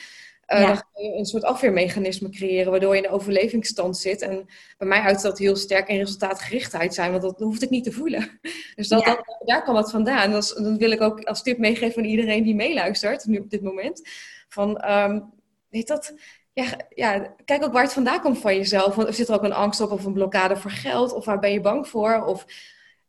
[0.52, 4.22] uh, Dan ga je een soort afweermechanisme creëren, waardoor je in de overlevingsstand zit.
[4.22, 4.46] En
[4.78, 7.92] bij mij uit dat heel sterk in resultaatgerichtheid zijn, want dat hoeft ik niet te
[7.92, 8.40] voelen.
[8.76, 10.30] Dus dat, dat daar kan wat vandaan.
[10.30, 13.62] Dat, dat, wil ik ook als tip meegeven aan iedereen die meeluistert, nu op dit
[13.62, 14.08] moment.
[14.48, 15.30] Van, um,
[15.68, 16.14] weet dat,
[16.52, 18.94] ja, ja, kijk ook waar het vandaan komt van jezelf.
[18.94, 21.38] Want er zit er ook een angst op of een blokkade voor geld, of waar
[21.38, 22.24] ben je bang voor?
[22.24, 22.46] Of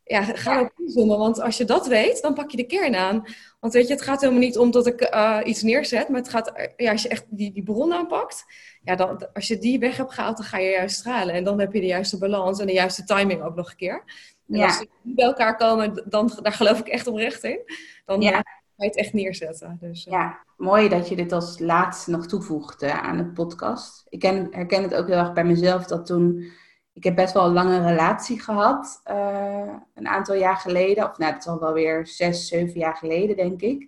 [0.04, 1.18] ja, ga ook inzoomen.
[1.18, 3.24] Want als je dat weet, dan pak je de kern aan.
[3.60, 6.10] Want weet je, het gaat helemaal niet om dat ik uh, iets neerzet.
[6.10, 8.46] Maar het gaat, ja, als je echt die, die bron aanpakt.
[8.84, 11.36] Ja, dan, als je die weg hebt gehaald, dan ga je juist stralen.
[11.36, 14.04] En dan heb je de juiste balans en de juiste timing ook nog een keer.
[14.50, 17.60] En als die bij elkaar komen, dan, daar geloof ik echt oprecht in.
[18.06, 18.44] Dan ja.
[18.86, 19.78] Je het echt neerzetten.
[19.80, 20.14] Dus, uh.
[20.14, 24.06] Ja, mooi dat je dit als laatste nog toevoegt aan de podcast.
[24.10, 26.52] Ik ken, herken het ook heel erg bij mezelf dat toen
[27.00, 29.02] ik heb best wel een lange relatie gehad.
[29.12, 31.10] Uh, een aantal jaar geleden.
[31.10, 33.88] Of nou, dat is al wel weer zes, zeven jaar geleden, denk ik.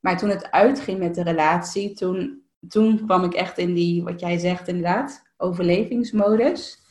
[0.00, 4.20] Maar toen het uitging met de relatie, toen, toen kwam ik echt in die, wat
[4.20, 6.85] jij zegt inderdaad, overlevingsmodus.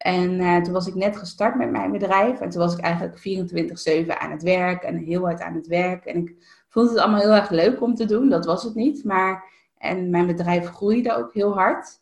[0.00, 2.40] En uh, toen was ik net gestart met mijn bedrijf.
[2.40, 3.18] En toen was ik eigenlijk
[4.06, 6.04] 24-7 aan het werk en heel hard aan het werk.
[6.04, 6.34] En ik
[6.68, 8.28] vond het allemaal heel erg leuk om te doen.
[8.28, 9.04] Dat was het niet.
[9.04, 9.44] Maar,
[9.78, 12.00] en mijn bedrijf groeide ook heel hard.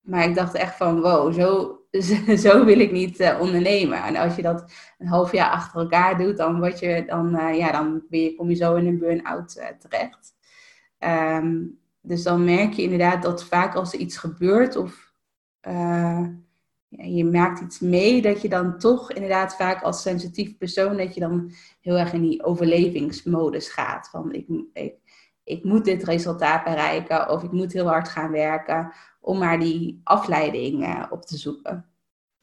[0.00, 1.78] Maar ik dacht echt van, wow, zo,
[2.46, 4.02] zo wil ik niet uh, ondernemen.
[4.02, 7.58] En als je dat een half jaar achter elkaar doet, dan, word je, dan, uh,
[7.58, 10.34] ja, dan je, kom je zo in een burn-out terecht.
[10.98, 15.12] Um, dus dan merk je inderdaad dat vaak als er iets gebeurt of
[16.88, 21.14] ja, je maakt iets mee, dat je dan toch inderdaad vaak als sensitief persoon, dat
[21.14, 24.08] je dan heel erg in die overlevingsmodus gaat.
[24.08, 24.94] Van ik, ik,
[25.44, 30.00] ik moet dit resultaat bereiken of ik moet heel hard gaan werken om maar die
[30.04, 31.90] afleiding uh, op te zoeken.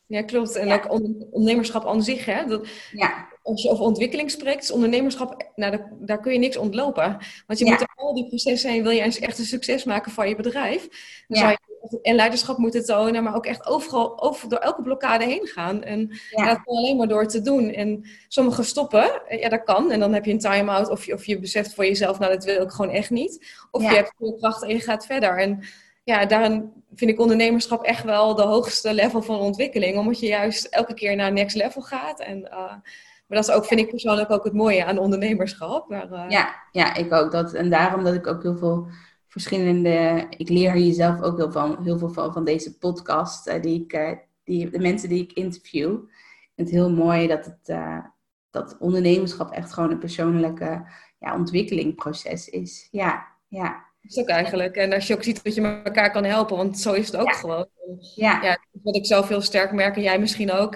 [0.05, 0.55] Ja, klopt.
[0.55, 2.25] En ook ondernemerschap aan zich.
[2.25, 2.45] Hè?
[2.45, 3.27] Dat, ja.
[3.41, 7.17] Als je over ontwikkeling spreekt, is ondernemerschap, nou, daar, daar, kun je niks ontlopen.
[7.47, 10.35] Want je moet al die processen heen, wil je echt een succes maken van je
[10.35, 10.87] bedrijf.
[11.27, 11.49] Dan ja.
[11.49, 11.57] je
[12.01, 15.83] en leiderschap moeten tonen, maar ook echt overal over, door elke blokkade heen gaan.
[15.83, 16.45] En ja.
[16.45, 17.69] dat kan alleen maar door te doen.
[17.69, 19.91] En sommigen stoppen, ja, dat kan.
[19.91, 22.43] En dan heb je een time-out of je, of je beseft voor jezelf, nou, dat
[22.43, 23.45] wil ik gewoon echt niet.
[23.71, 25.39] Of je hebt veel kracht en je gaat verder.
[25.39, 25.63] En
[26.03, 29.97] ja, daarin vind ik ondernemerschap echt wel de hoogste level van ontwikkeling.
[29.97, 32.19] Omdat je juist elke keer naar next level gaat.
[32.19, 32.57] En, uh,
[33.27, 35.89] maar dat is ook, vind ik persoonlijk ook het mooie aan ondernemerschap.
[35.89, 36.25] Maar, uh...
[36.27, 37.31] ja, ja, ik ook.
[37.31, 38.87] Dat, en daarom dat ik ook heel veel
[39.33, 40.25] verschillende...
[40.37, 43.47] Ik leer jezelf ook heel, van, heel veel van, van deze podcast.
[43.47, 45.91] Uh, die ik, die, de mensen die ik interview.
[45.91, 47.77] Ik vind het heel mooi dat het...
[48.49, 50.85] dat ondernemerschap echt gewoon een persoonlijke
[51.19, 52.87] ja, ontwikkelingproces is.
[52.91, 54.75] Ja, ja is ook eigenlijk.
[54.75, 57.33] En als je ook ziet dat je elkaar kan helpen, want zo is het ook
[57.33, 57.67] gewoon.
[58.15, 58.41] Ja.
[58.41, 58.57] ja.
[58.71, 60.75] Wat ik zelf heel sterk merk, en jij misschien ook.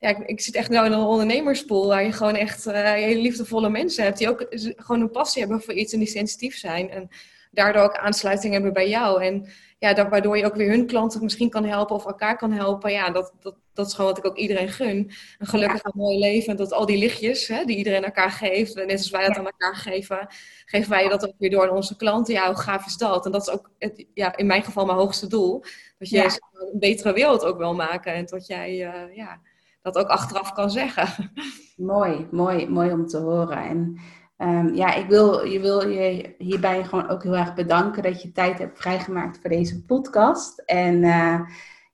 [0.00, 3.20] Ja, ik, ik, zit echt nou in een ondernemerspool waar je gewoon echt uh, hele
[3.20, 4.18] liefdevolle mensen hebt.
[4.18, 6.90] Die ook gewoon een passie hebben voor iets en die sensitief zijn.
[6.90, 7.08] En
[7.50, 9.22] daardoor ook aansluiting hebben bij jou.
[9.24, 12.52] En ja, dat, waardoor je ook weer hun klanten misschien kan helpen of elkaar kan
[12.52, 12.92] helpen.
[12.92, 15.10] Ja, dat, dat, dat is gewoon wat ik ook iedereen gun.
[15.38, 16.50] Een gelukkig en mooi leven.
[16.50, 19.44] En dat al die lichtjes hè, die iedereen elkaar geeft, net als wij dat aan
[19.44, 20.26] elkaar geven,
[20.64, 22.34] geven wij dat ook weer door aan onze klanten.
[22.34, 23.26] Ja, hoe gaaf is dat?
[23.26, 25.64] En dat is ook het, ja, in mijn geval mijn hoogste doel.
[25.98, 28.12] Dat je een betere wereld ook wil maken.
[28.12, 29.40] En dat jij uh, ja,
[29.82, 31.30] dat ook achteraf kan zeggen.
[31.76, 33.58] Mooi, mooi, mooi om te horen.
[33.58, 34.00] En
[34.38, 38.32] Um, ja, ik wil, je wil je hierbij gewoon ook heel erg bedanken dat je
[38.32, 40.58] tijd hebt vrijgemaakt voor deze podcast.
[40.58, 41.40] En uh,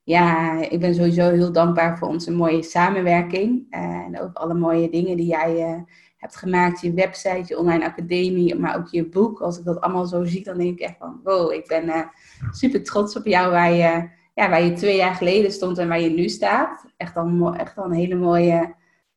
[0.03, 3.67] ja, ik ben sowieso heel dankbaar voor onze mooie samenwerking.
[3.71, 5.81] Uh, en ook alle mooie dingen die jij uh,
[6.17, 6.81] hebt gemaakt.
[6.81, 9.41] Je website, je online academie, maar ook je boek.
[9.41, 12.11] Als ik dat allemaal zo zie, dan denk ik echt van wow, ik ben
[12.51, 16.01] super trots op jou waar je, ja, waar je twee jaar geleden stond en waar
[16.01, 16.85] je nu staat.
[16.97, 18.75] Echt al, echt al een hele mooie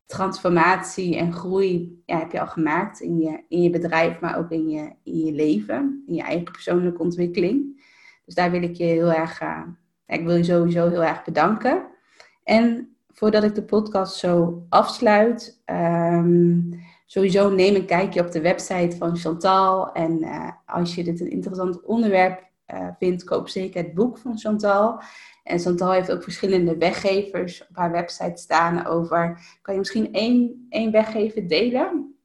[0.09, 4.69] transformatie en groei heb je al gemaakt in je, in je bedrijf, maar ook in
[4.69, 7.83] je, in je leven, in je eigen persoonlijke ontwikkeling.
[8.25, 9.61] Dus daar wil ik je heel erg, uh,
[10.07, 11.85] ik wil je sowieso heel erg bedanken.
[12.43, 18.97] En voordat ik de podcast zo afsluit, um, sowieso neem een kijkje op de website
[18.97, 19.91] van Chantal.
[19.91, 22.43] En uh, als je dit een interessant onderwerp
[22.73, 25.01] uh, vindt, koop zeker het boek van Chantal.
[25.43, 29.39] En Chantal heeft ook verschillende weggevers op haar website staan over.
[29.61, 32.15] Kan je misschien één, één weggever delen?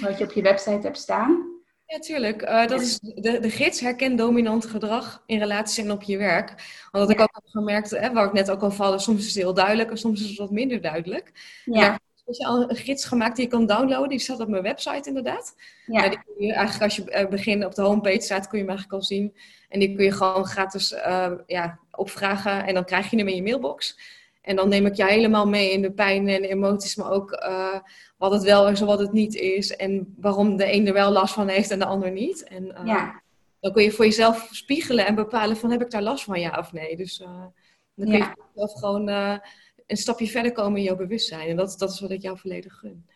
[0.00, 1.52] Wat je op je website hebt staan?
[1.92, 2.42] Ja, tuurlijk.
[2.42, 6.48] Uh, dat is de, de gids herken dominant gedrag in relatie en op je werk.
[6.90, 9.26] Want wat ik ook heb gemerkt, hè, waar ik net ook al valde, soms is
[9.26, 11.32] het heel duidelijk en soms is het wat minder duidelijk.
[11.64, 11.80] Ja.
[11.80, 12.00] daar
[12.36, 14.08] je al een gids gemaakt die je kan downloaden.
[14.08, 15.54] Die staat op mijn website inderdaad.
[15.86, 16.08] Ja.
[16.08, 18.74] die kun je eigenlijk als je uh, begint op de homepage staat, kun je hem
[18.74, 19.36] eigenlijk al zien.
[19.68, 23.34] En die kun je gewoon gratis uh, ja, opvragen en dan krijg je hem in
[23.34, 23.98] je mailbox.
[24.40, 27.32] En dan neem ik je helemaal mee in de pijn en de emoties, maar ook
[27.32, 27.78] uh,
[28.16, 29.76] wat het wel is en wat het niet is.
[29.76, 32.44] En waarom de een er wel last van heeft en de ander niet.
[32.44, 33.22] En uh, ja.
[33.60, 36.58] dan kun je voor jezelf spiegelen en bepalen van heb ik daar last van, ja
[36.58, 36.96] of nee.
[36.96, 37.18] Dus
[37.94, 39.08] dan kun je zelf gewoon
[39.86, 41.48] een stapje verder komen in jouw bewustzijn.
[41.48, 43.06] En dat, dat is wat ik jou volledig gun.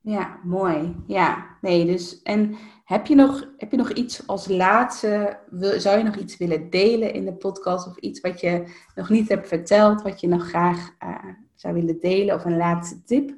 [0.00, 0.96] Ja, mooi.
[1.06, 5.98] Ja, nee, dus en heb je nog, heb je nog iets als laatste, wil, zou
[5.98, 8.64] je nog iets willen delen in de podcast of iets wat je
[8.94, 13.02] nog niet hebt verteld, wat je nog graag uh, zou willen delen of een laatste
[13.04, 13.34] tip?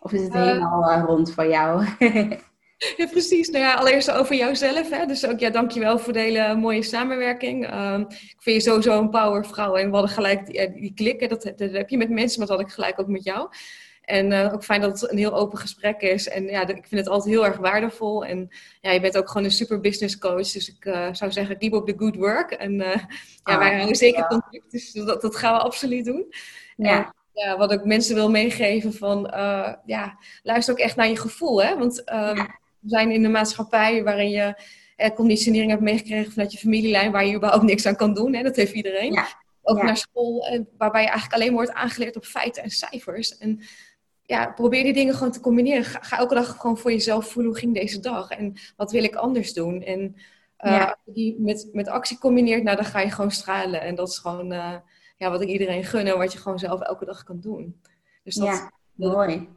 [0.00, 1.86] Of is het uh, helemaal uh, rond voor jou?
[2.96, 3.48] ja, precies.
[3.48, 4.90] Nou ja, allereerst over jouzelf.
[4.90, 5.06] Hè?
[5.06, 7.74] Dus ook ja, dankjewel voor de hele mooie samenwerking.
[7.74, 11.28] Um, ik vind je sowieso een powervrouw en we hadden gelijk die, die klikken.
[11.28, 13.48] Dat, dat heb je met mensen, maar dat had ik gelijk ook met jou.
[14.02, 16.28] En uh, ook fijn dat het een heel open gesprek is.
[16.28, 18.24] En ja, ik vind het altijd heel erg waardevol.
[18.24, 18.48] En
[18.80, 20.50] ja, je bent ook gewoon een super business coach.
[20.50, 22.50] Dus ik uh, zou zeggen, keep up the good work.
[22.50, 23.06] En uh, ja,
[23.42, 24.26] ah, wij houden zeker ja.
[24.26, 24.70] contact.
[24.70, 26.34] Dus dat, dat gaan we absoluut doen.
[26.76, 26.96] Ja.
[26.96, 29.30] En, ja, wat ik mensen wil meegeven van,
[29.86, 31.62] ja, luister ook echt naar je gevoel.
[31.62, 31.78] Hè?
[31.78, 32.58] Want um, ja.
[32.86, 34.54] We zijn in een maatschappij waarin je
[35.14, 38.34] conditionering hebt meegekregen vanuit je familielijn, waar je überhaupt niks aan kan doen.
[38.34, 38.42] Hè?
[38.42, 39.12] Dat heeft iedereen.
[39.12, 39.26] Ja.
[39.62, 43.38] Ook naar school, waarbij je eigenlijk alleen wordt aangeleerd op feiten en cijfers.
[43.38, 43.60] En
[44.22, 45.84] ja, probeer die dingen gewoon te combineren.
[45.84, 49.04] Ga, ga, elke dag gewoon voor jezelf voelen hoe ging deze dag en wat wil
[49.04, 49.82] ik anders doen.
[49.82, 50.84] En uh, ja.
[50.84, 53.80] als je die met, met actie combineert, nou, dan ga je gewoon stralen.
[53.80, 54.74] En dat is gewoon uh,
[55.16, 57.80] ja, wat ik iedereen gun en wat je gewoon zelf elke dag kan doen.
[58.22, 59.48] Dus dat, ja, mooi.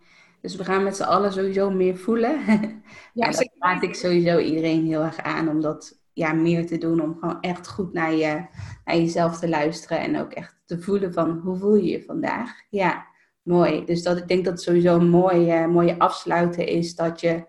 [0.42, 2.40] Dus we gaan met z'n allen sowieso meer voelen.
[3.14, 6.78] Ja, en dat raad ik sowieso iedereen heel erg aan om dat ja, meer te
[6.78, 7.02] doen.
[7.02, 8.46] Om gewoon echt goed naar, je,
[8.86, 10.00] naar jezelf te luisteren.
[10.00, 12.52] En ook echt te voelen van hoe voel je je vandaag.
[12.70, 13.08] Ja.
[13.42, 13.86] Mooi.
[13.86, 17.46] Dus dat, ik denk dat het sowieso een mooie, mooie afsluiten is dat je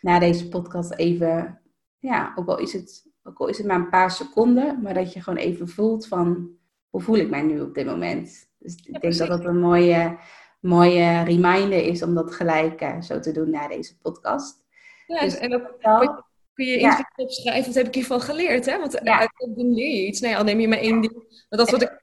[0.00, 1.60] na deze podcast even,
[1.98, 5.12] ja, ook al is het, ook al is het maar een paar seconden, maar dat
[5.12, 6.50] je gewoon even voelt van
[6.88, 8.48] hoe voel ik mij nu op dit moment.
[8.58, 10.18] Dus ik denk dat dat een mooie,
[10.60, 14.64] mooie reminder is om dat gelijk uh, zo te doen na deze podcast.
[15.06, 17.10] Ja, dus, en ook wel, kun je ja.
[17.16, 18.78] opschrijven, dat heb ik hiervan geleerd, hè?
[18.78, 19.18] Want ja.
[19.18, 20.20] uit doen leer je iets.
[20.20, 21.14] Nee, al neem je maar één ding.
[21.48, 22.00] Maar dat is wat ik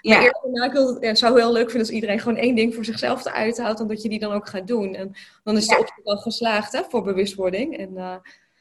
[0.00, 0.22] ja.
[0.22, 3.24] Eerder, ik wil, het zou heel leuk vinden als iedereen gewoon één ding voor zichzelf
[3.24, 4.94] eruit houdt en dat je die dan ook gaat doen.
[4.94, 5.12] En
[5.44, 5.80] dan is de ja.
[5.80, 7.76] opzet al geslaagd hè, voor bewustwording.
[7.76, 8.14] En uh,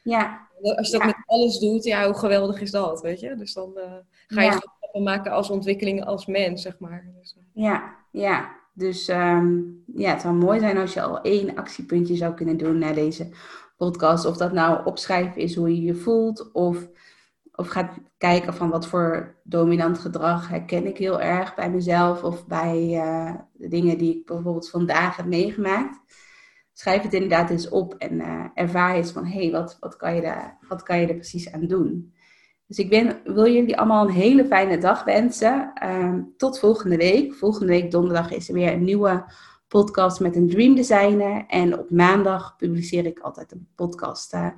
[0.04, 0.48] ja.
[0.62, 3.36] als je dat met alles doet, ja, hoe geweldig is dat, weet je?
[3.36, 3.84] Dus dan uh,
[4.28, 7.12] ga je stappen maken als ontwikkeling als mens, zeg maar.
[7.20, 7.64] Dus, uh.
[7.64, 8.58] Ja, ja.
[8.80, 12.78] Dus um, ja, het zou mooi zijn als je al één actiepuntje zou kunnen doen
[12.78, 13.30] naar deze
[13.78, 14.26] podcast.
[14.26, 16.88] Of dat nou opschrijven is hoe je je voelt, of
[17.60, 22.48] of gaat kijken van wat voor dominant gedrag herken ik heel erg bij mezelf of
[22.48, 26.00] bij uh, de dingen die ik bijvoorbeeld vandaag heb meegemaakt.
[26.74, 30.16] Schrijf het inderdaad eens op en uh, ervaar eens van hé, hey, wat, wat, kan
[30.16, 32.14] je daar, wat kan je er precies aan doen?
[32.70, 35.72] Dus ik ben, wil jullie allemaal een hele fijne dag wensen.
[35.84, 37.34] Uh, tot volgende week.
[37.34, 39.26] Volgende week donderdag is er weer een nieuwe
[39.68, 41.46] podcast met een dream designer.
[41.48, 44.50] En op maandag publiceer ik altijd een podcast uh,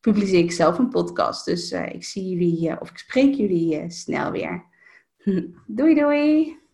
[0.00, 1.44] publiceer ik zelf een podcast.
[1.44, 4.64] Dus uh, ik zie jullie, uh, of ik spreek jullie snel weer.
[5.66, 6.65] doei doei!